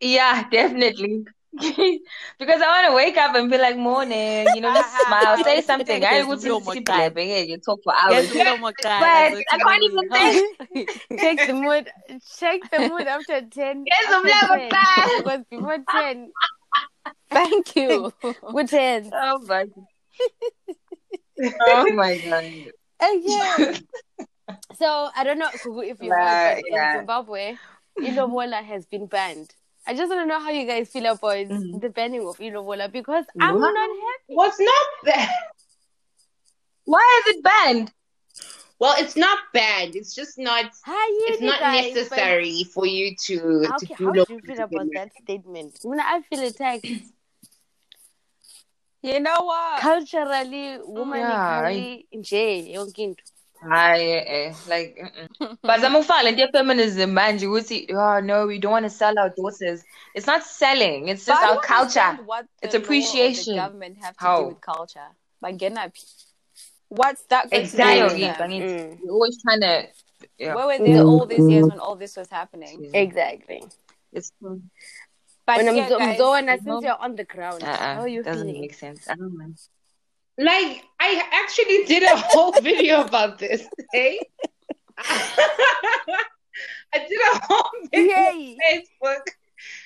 [0.00, 1.24] Yeah, definitely.
[2.38, 5.60] Because I want to wake up and be like, morning, you know, just smile, say
[5.62, 6.04] something.
[6.04, 7.16] I would just my sit God.
[7.16, 8.26] you talk for hours.
[8.26, 9.30] Guess we don't want that.
[9.32, 10.08] But I can't even
[10.74, 10.90] think.
[11.20, 11.88] Check the mood.
[12.38, 13.84] Check the mood after ten.
[13.86, 14.72] Yes, I'm after never 10.
[15.16, 16.32] Because before ten,
[17.30, 18.12] Thank you.
[18.22, 19.10] good ten.
[19.12, 19.66] Oh my
[21.66, 22.72] Oh my god.
[23.02, 23.78] Oh, okay.
[24.76, 25.50] So I don't know
[25.82, 26.92] if you Nah, heard, yeah.
[26.92, 27.56] in Zimbabwe,
[28.02, 29.54] Ilobola has been banned.
[29.86, 31.80] I just want to know how you guys feel about Mhm.
[31.80, 34.34] the banning of Ilobola because I'm not happy.
[34.34, 35.28] What's not bad.
[36.84, 37.92] Why is it banned?
[38.78, 39.94] Well, it's not bad.
[39.94, 40.70] It's just not.
[40.84, 44.40] Hi, It's you not guys, but necessary for you to How, to how do you
[44.40, 45.78] feel about that statement?
[45.82, 46.86] When I feel attacked
[49.02, 49.80] You know what?
[49.80, 53.22] culturally, womanically, nje yonke into.
[53.64, 55.58] Hayi, eh, like, mm-mm.
[55.62, 59.84] but zamufaka lento feminism manje ukuthi oh no we don't want to sell our daughters.
[60.14, 61.08] It's not selling.
[61.08, 62.18] It's just I our culture.
[62.26, 63.56] What the It's law the appreciation.
[63.56, 64.40] government have to How?
[64.42, 65.08] do with culture.
[65.42, 65.92] Like, get up.
[66.88, 67.98] What's that going Exactly.
[67.98, 68.00] to do?
[68.00, 68.44] Nayo, with Gift, them?
[68.44, 68.98] I mean, Mm.
[69.02, 69.86] You're always trying to.
[70.38, 70.54] Yeah.
[70.54, 72.90] Where were they all these years when all this was happening?
[72.94, 73.62] Exactly.
[74.12, 77.62] It's But when I'm, yeah, so, guys, Zoana, you since know- you're on the ground,
[77.62, 78.60] uh-uh, how are you doesn't feeling?
[78.62, 79.08] make sense.
[79.08, 79.52] I don't know.
[80.36, 83.66] Like I actually did a whole video about this.
[83.92, 84.18] Hey,
[84.98, 86.18] I
[86.94, 89.22] did a whole video on Facebook.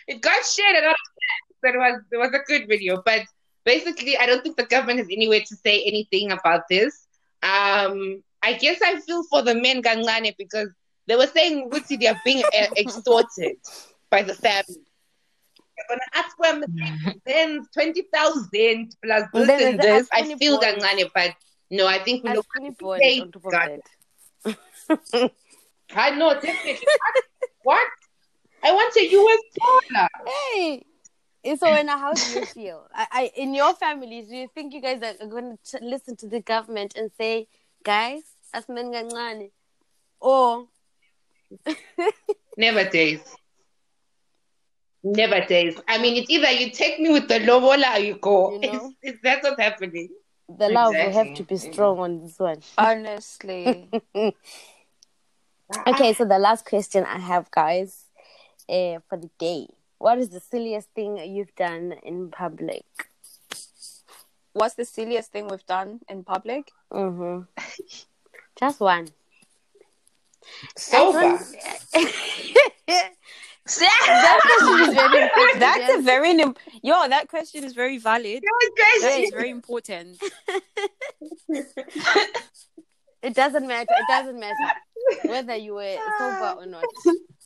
[0.06, 3.02] It got shared a lot of times, but it was it was a good video.
[3.04, 3.22] But
[3.64, 7.06] basically, I don't think the government has any way to say anything about this.
[7.42, 10.68] Um, I guess I feel for the men Gangane because
[11.06, 13.56] they were saying Wutsi, they are being uh, extorted
[14.10, 14.87] by the family.
[15.78, 16.64] They're gonna ask them
[17.24, 20.08] then twenty thousand plus And this then and there's this.
[20.12, 21.34] I feel that money, but
[21.70, 23.80] no, I think we look funny boys Hey, on top of God.
[24.90, 25.32] that.
[25.94, 26.86] I know definitely.
[27.62, 27.76] what?
[27.76, 27.88] what?
[28.62, 29.40] I want a US
[29.94, 30.08] dollar.
[30.26, 30.84] Hey!
[31.44, 32.88] So, Zoana, how do you feel?
[32.92, 36.26] I, I, in your families, do you think you guys are going to listen to
[36.28, 37.46] the government and say,
[37.84, 38.22] guys,
[38.54, 39.50] asmen gancane?
[40.20, 40.66] Or
[42.56, 43.20] Never days.
[45.12, 45.78] Never days.
[45.88, 48.52] I mean, it's either you take me with the lobola or you go.
[48.52, 48.92] You know?
[49.02, 50.08] It's, it's, that's what's happening.
[50.48, 52.60] the love will have to be strong on this one.
[52.76, 53.88] honestly,
[55.86, 58.06] Okay, so the last question I have, guys,
[58.70, 59.68] uh, for the day.
[59.98, 62.86] What is the silliest thing you've done in public?
[64.58, 66.72] what's the silliest thing we've done in public?
[66.92, 67.42] Mm-hmm.
[68.58, 69.08] Just one.
[70.76, 71.38] Sober.
[73.76, 75.58] That question is very.
[75.58, 77.08] That's a very imp- yo.
[77.08, 78.42] That question is very valid.
[79.00, 80.22] That is very important.
[83.22, 83.90] It doesn't matter.
[83.90, 86.84] It doesn't matter whether you were sober or not.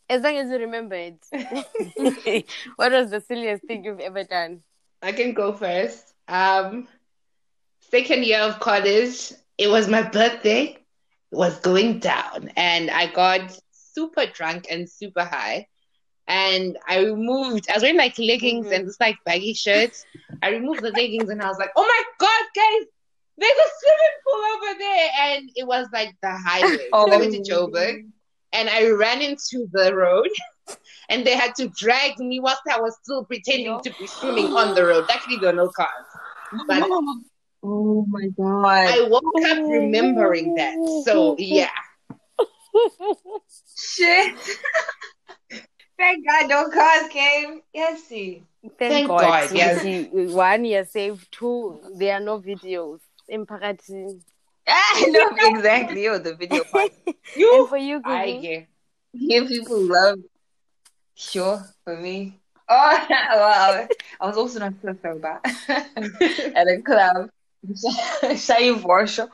[0.09, 2.47] As long as you remember it.
[2.77, 4.61] what was the silliest thing you've ever done?
[5.01, 6.13] I can go first.
[6.29, 6.89] Um,
[7.91, 10.77] second year of college, it was my birthday.
[11.33, 15.69] It was going down, and I got super drunk and super high.
[16.29, 17.69] And I removed.
[17.71, 18.73] I was wearing like leggings Mhm.
[18.77, 20.05] and this like baggy shirts.
[20.43, 22.87] I removed the leggings and I was like, "Oh my god, guys,
[23.39, 26.89] there's a swimming pool over there!" And it was like the highway.
[26.93, 27.11] Oh.
[27.11, 28.07] I went to Joburg
[28.53, 30.29] and I ran into the road.
[31.09, 34.75] And they had to drag me whilst I was still pretending to be swimming on
[34.75, 35.05] the road.
[35.09, 36.07] Luckily, there were no cars.
[36.69, 36.85] But
[37.65, 38.65] Oh my god.
[38.95, 40.75] I woke up remembering that.
[41.05, 41.69] So yeah,
[43.77, 44.37] Shit.
[46.03, 47.61] Thank God no cars came.
[47.73, 48.43] Yes, see.
[48.77, 49.21] Thank, Thank God.
[49.21, 49.85] God, yes.
[49.85, 52.99] ukuthi One year saved, two, there are no videos.
[53.31, 54.21] Emphakathini.
[54.67, 56.03] I know exactly.
[56.03, 56.91] Yo, the video part.
[57.07, 57.67] And you.
[57.69, 58.43] for you, I Gugu?
[58.43, 58.67] get.
[59.29, 60.19] Give people love.
[61.15, 62.41] Sure, for me.
[62.69, 63.87] Oh, wow.
[64.21, 65.41] I was also not so bad.
[66.57, 67.31] at a club.
[68.43, 69.31] Shy Vosho.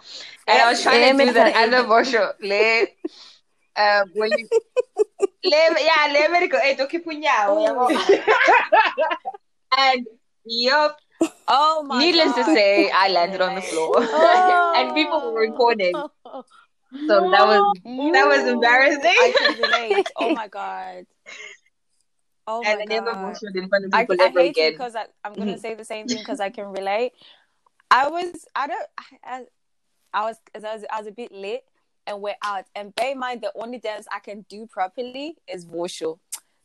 [0.47, 2.33] And I was trying to do that other Vosho.
[3.79, 4.49] Le, uh, when you,
[5.45, 7.89] le, yeah, le medical aid, okay, punyawo, yabo.
[9.79, 10.07] And,
[10.45, 10.97] yup,
[11.51, 13.97] Oh my needless to say, I landed on the floor.
[14.77, 15.93] and people were recording.
[15.95, 16.45] Oh.
[17.07, 17.63] So that was
[18.13, 19.05] that was embarrassing.
[19.05, 20.11] I can relate.
[20.17, 21.07] Oh my god.
[22.47, 23.33] Oh my and I never god.
[23.35, 24.73] voted in front of I, people I ever hate again.
[24.73, 25.61] because I, I'm gonna Mhm.
[25.61, 27.13] say the same thing because I can relate.
[27.91, 28.87] I was I don't
[29.25, 29.45] I,
[30.13, 31.61] I was 'cause I was I was a bit late
[32.09, 35.65] and we're out and bear in mind the only dance I can do properly is
[35.67, 36.19] Vosho.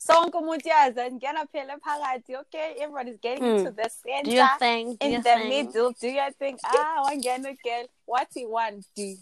[0.08, 3.58] Sonke umuntu uyazi ngena phela phakathi okay everyone is getting Hmm.
[3.68, 3.90] into the
[4.24, 4.86] Do your center thing.
[4.96, 5.50] Do in your the thing.
[5.50, 9.16] middle do your thing ah wangena girl what he want do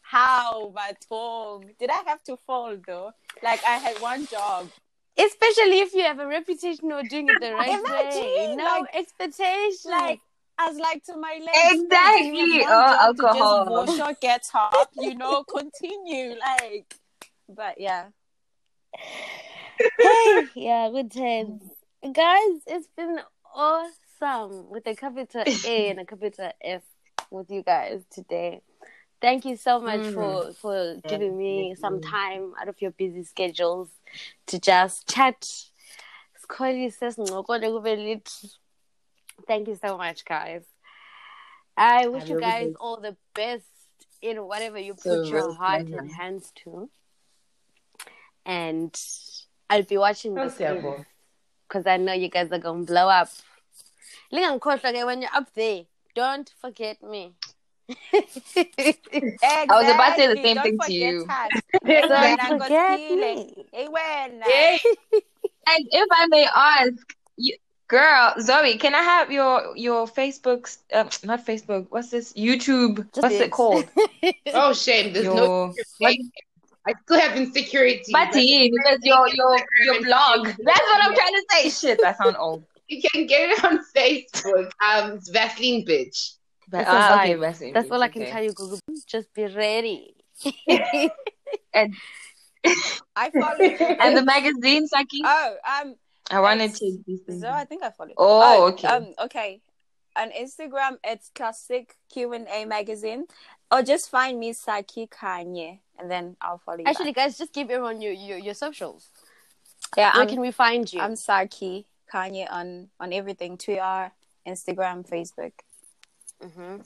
[0.00, 3.12] how Batong did I have to fall though
[3.42, 4.68] like I had one job
[5.16, 8.56] Especially if you have a reputation of doing it the right way.
[8.56, 9.86] No like- expectations.
[9.86, 10.20] like
[10.58, 11.82] I was like to my legs.
[11.82, 12.38] Exactly.
[12.38, 13.86] you have one Oh, to alcohol.
[13.86, 16.36] Just wash your get up, you know, continue.
[16.38, 16.94] Like,
[17.48, 18.06] but yeah.
[19.78, 21.62] hey, yeah, good times.
[22.02, 23.18] Guys, it's been
[23.54, 26.82] awesome with a capital A and a capital S
[27.30, 28.60] with you guys today.
[29.20, 30.52] Thank you so much for, mm-hmm.
[30.52, 33.88] for giving me some time out of your busy schedules
[34.48, 35.40] to just chat.
[35.40, 38.30] Sikhole sesincokole kube lit.
[39.46, 40.64] Thank you so much, guys.
[41.76, 42.74] I wish Have you guys day.
[42.80, 43.64] all the best
[44.22, 46.88] in whatever you So put your heart and hands to.
[48.46, 48.94] And
[49.68, 51.04] I'll be watching this Siyabonga.
[51.68, 53.28] because I know you guys are gonna blow up.
[54.32, 55.84] Lingangikhohlwa ke when you're up there.
[56.14, 57.34] Don't forget me.
[58.12, 59.36] Exactly.
[59.42, 61.26] I was about to say the same Don't thing to you.
[61.28, 61.52] us.
[61.84, 63.20] Don't Wena forget Nkosile.
[63.20, 63.66] me.
[63.72, 64.46] Hey, wena.
[64.46, 64.78] Yay.
[65.66, 67.56] And if I may ask, you,
[67.88, 72.32] girl, Zoe, can I have your your Facebook, uh, not Facebook, what's this?
[72.32, 73.86] YouTube, Just what's it called?
[74.54, 75.12] Oh shame.
[75.12, 75.34] There's no.
[75.34, 76.16] Your what?
[76.86, 78.12] I still have insecurity.
[78.12, 80.46] Bati, because your your your blog.
[80.46, 81.70] That's what I'm trying to say.
[81.70, 82.64] Shit, I sound old.
[82.88, 84.70] You can get it on Facebook.
[84.86, 86.34] Um, it's Vaseline bitch.
[86.68, 87.34] But That's ah, okay.
[87.34, 88.30] Vaseline, That's all I can okay.
[88.30, 88.78] tell you, Google.
[89.06, 90.14] Just be ready.
[91.74, 91.94] And
[93.16, 93.76] I follow you.
[93.76, 95.20] and the magazine, Saki.
[95.24, 95.94] Oh, um,
[96.36, 96.98] I wanted it's- to.
[97.06, 98.10] be so I think I follow.
[98.10, 98.14] you.
[98.18, 98.88] Oh, okay.
[98.88, 99.60] Um, okay.
[100.16, 103.26] On Instagram, it's classic Q and A magazine,
[103.70, 106.84] or just find me Saki Kanye, and then I'll follow you.
[106.86, 107.26] Actually, back.
[107.26, 109.08] guys, just give everyone your, your, your socials.
[109.96, 111.00] yeah, Where I'm, can we find you?
[111.00, 114.12] I'm Saki Kanye on on everything: Twitter,
[114.46, 115.52] Instagram, Facebook.
[116.40, 116.76] hmm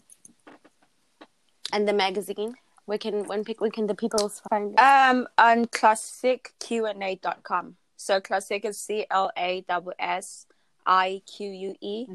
[1.72, 2.54] And the magazine.
[2.86, 4.78] Where can when pick where can the people find it?
[4.80, 7.76] Um, on classicqa.com.
[7.98, 10.46] So classic is C L A S S
[10.86, 12.06] I Q U E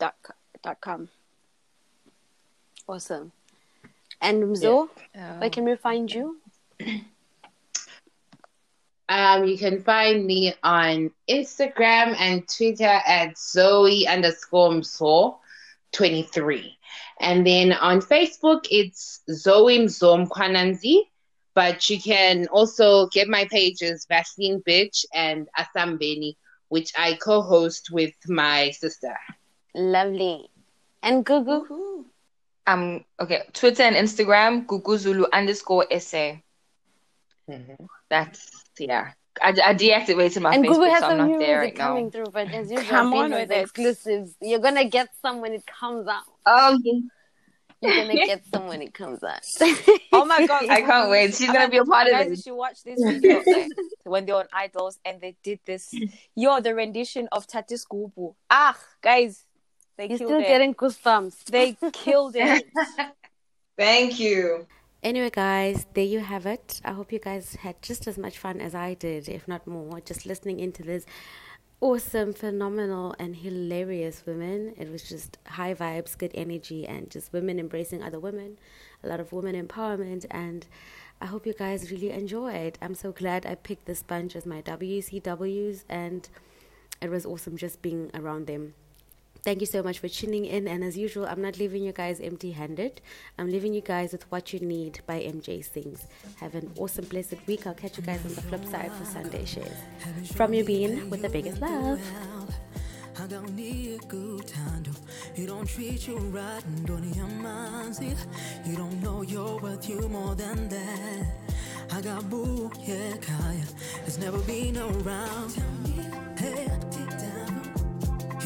[0.00, 0.14] dot
[0.62, 1.10] dot com.
[2.88, 3.30] Awesome.
[4.22, 5.38] And Mzo, Oh.
[5.38, 6.38] where can we find you?
[9.08, 15.38] Um, you can find me on Instagram and Twitter at Zoe underscore Mso
[15.92, 16.76] 23.
[17.20, 21.02] And then on Facebook, it's Zoe Mzom Kwananzi.
[21.56, 26.36] But you can also get my pages, Vaseline Bitch and Asambeni,
[26.68, 29.16] which I co host with my sister.
[29.74, 30.50] Lovely.
[31.02, 32.04] And Gugu?
[32.66, 36.42] Um, okay, Twitter and Instagram, Guguzulu underscore essay.
[38.10, 39.12] That's yeah.
[39.42, 41.76] I, I deactivated my and Facebook, Google has so I'm some not there music right
[41.76, 41.88] now.
[41.88, 43.60] coming through, but as usual, Come these on are with the it.
[43.60, 44.34] exclusives.
[44.40, 46.24] You're gonna get some when it comes out.
[46.46, 47.00] Oh, yeah.
[47.80, 49.44] You're gonna get some when it comes out.
[50.12, 50.66] Oh my god!
[50.70, 51.34] I can't wait.
[51.34, 52.38] She's I gonna mean, be a part of guys, you it.
[52.40, 53.68] should watch this video like,
[54.04, 55.92] when they're on Idols and they did this.
[56.34, 58.34] Yo, the rendition of Tatis Gubu.
[58.50, 59.44] Ah, guys,
[59.98, 60.46] they You're killed still it.
[60.46, 61.44] getting goosebumps.
[61.44, 62.64] They killed it.
[63.76, 64.66] Thank you.
[65.02, 66.80] Anyway, guys, there you have it.
[66.84, 70.00] I hope you guys had just as much fun as I did, if not more,
[70.00, 71.04] just listening into this
[71.80, 74.74] awesome, phenomenal, and hilarious women.
[74.76, 78.58] It was just high vibes, good energy, and just women embracing other women,
[79.02, 80.26] a lot of women empowerment.
[80.30, 80.66] And
[81.20, 82.78] I hope you guys really enjoyed.
[82.80, 86.28] I'm so glad I picked this bunch as my WCWs, and
[87.00, 88.74] it was awesome just being around them.
[89.46, 90.66] Thank you so much for tuning in.
[90.66, 93.00] And as usual, I'm not leaving you guys empty handed.
[93.38, 96.08] I'm leaving you guys with What You Need by MJ Sings.
[96.40, 97.64] Have an awesome, blessed week.
[97.64, 99.78] I'll catch you guys on the flip side for Sunday shares.
[100.34, 102.00] From your bean with the biggest love.
[103.22, 104.82] I don't need a good time.
[105.36, 107.04] You don't treat you right and don't
[108.66, 111.26] You don't know you're worth you more than that.
[111.92, 113.62] I got boo, yeah, Kaya.
[114.06, 115.54] It's never been around.
[116.36, 116.66] Hey,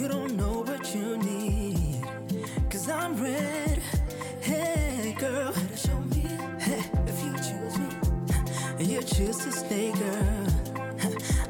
[0.00, 2.02] you don't know what you need.
[2.70, 3.82] Cause I'm red.
[4.40, 5.52] Hey, girl.
[5.76, 6.24] Show me.
[6.58, 7.88] Hey, if you choose me,
[8.92, 10.46] you choose to stay, girl.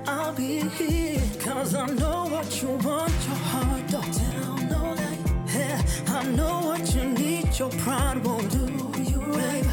[0.08, 1.22] I'll be here.
[1.38, 5.18] Cause I know what you want, your heart don't tell no lie.
[5.46, 5.78] Hey,
[6.08, 8.66] I know what you need, your pride won't do
[9.10, 9.66] you right.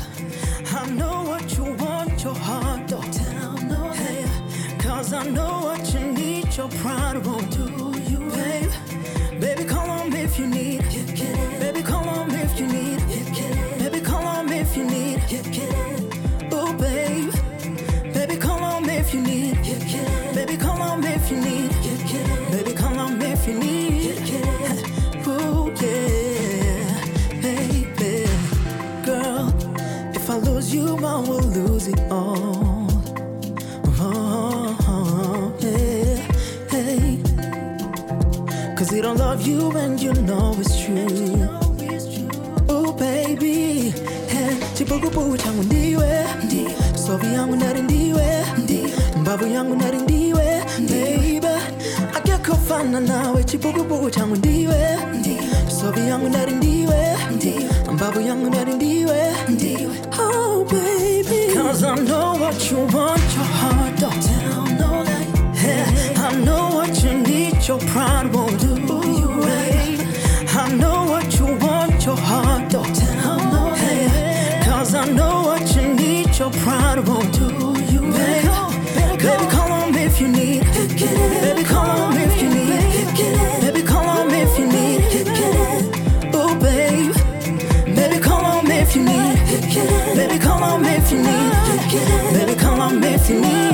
[0.81, 4.77] I know what you want, your heart don't tell no lie.
[4.77, 7.86] Cause I know what you need, your pride won't do
[10.37, 10.86] you need.
[39.07, 41.47] Don't love you and you know it's true.
[42.67, 43.91] Oh baby,
[44.27, 46.25] hey, chibugubu changu ndiwe,
[47.07, 48.45] sovi yangu nari ndiwe,
[49.21, 51.47] mbavu yangu nari ndiwe, baby.
[52.17, 54.97] Akekofana nawe chibugubu changu ndiwe,
[55.81, 57.17] sovi yangu nari ndiwe,
[57.93, 59.33] mbavu yangu nari ndiwe,
[60.19, 61.53] oh baby.
[61.53, 65.55] Cause I know what you want, your heart don't tell no lie.
[65.55, 65.83] Hey,
[66.15, 68.46] I know what you need, your pride won't
[92.33, 93.66] Baby, come on if you need.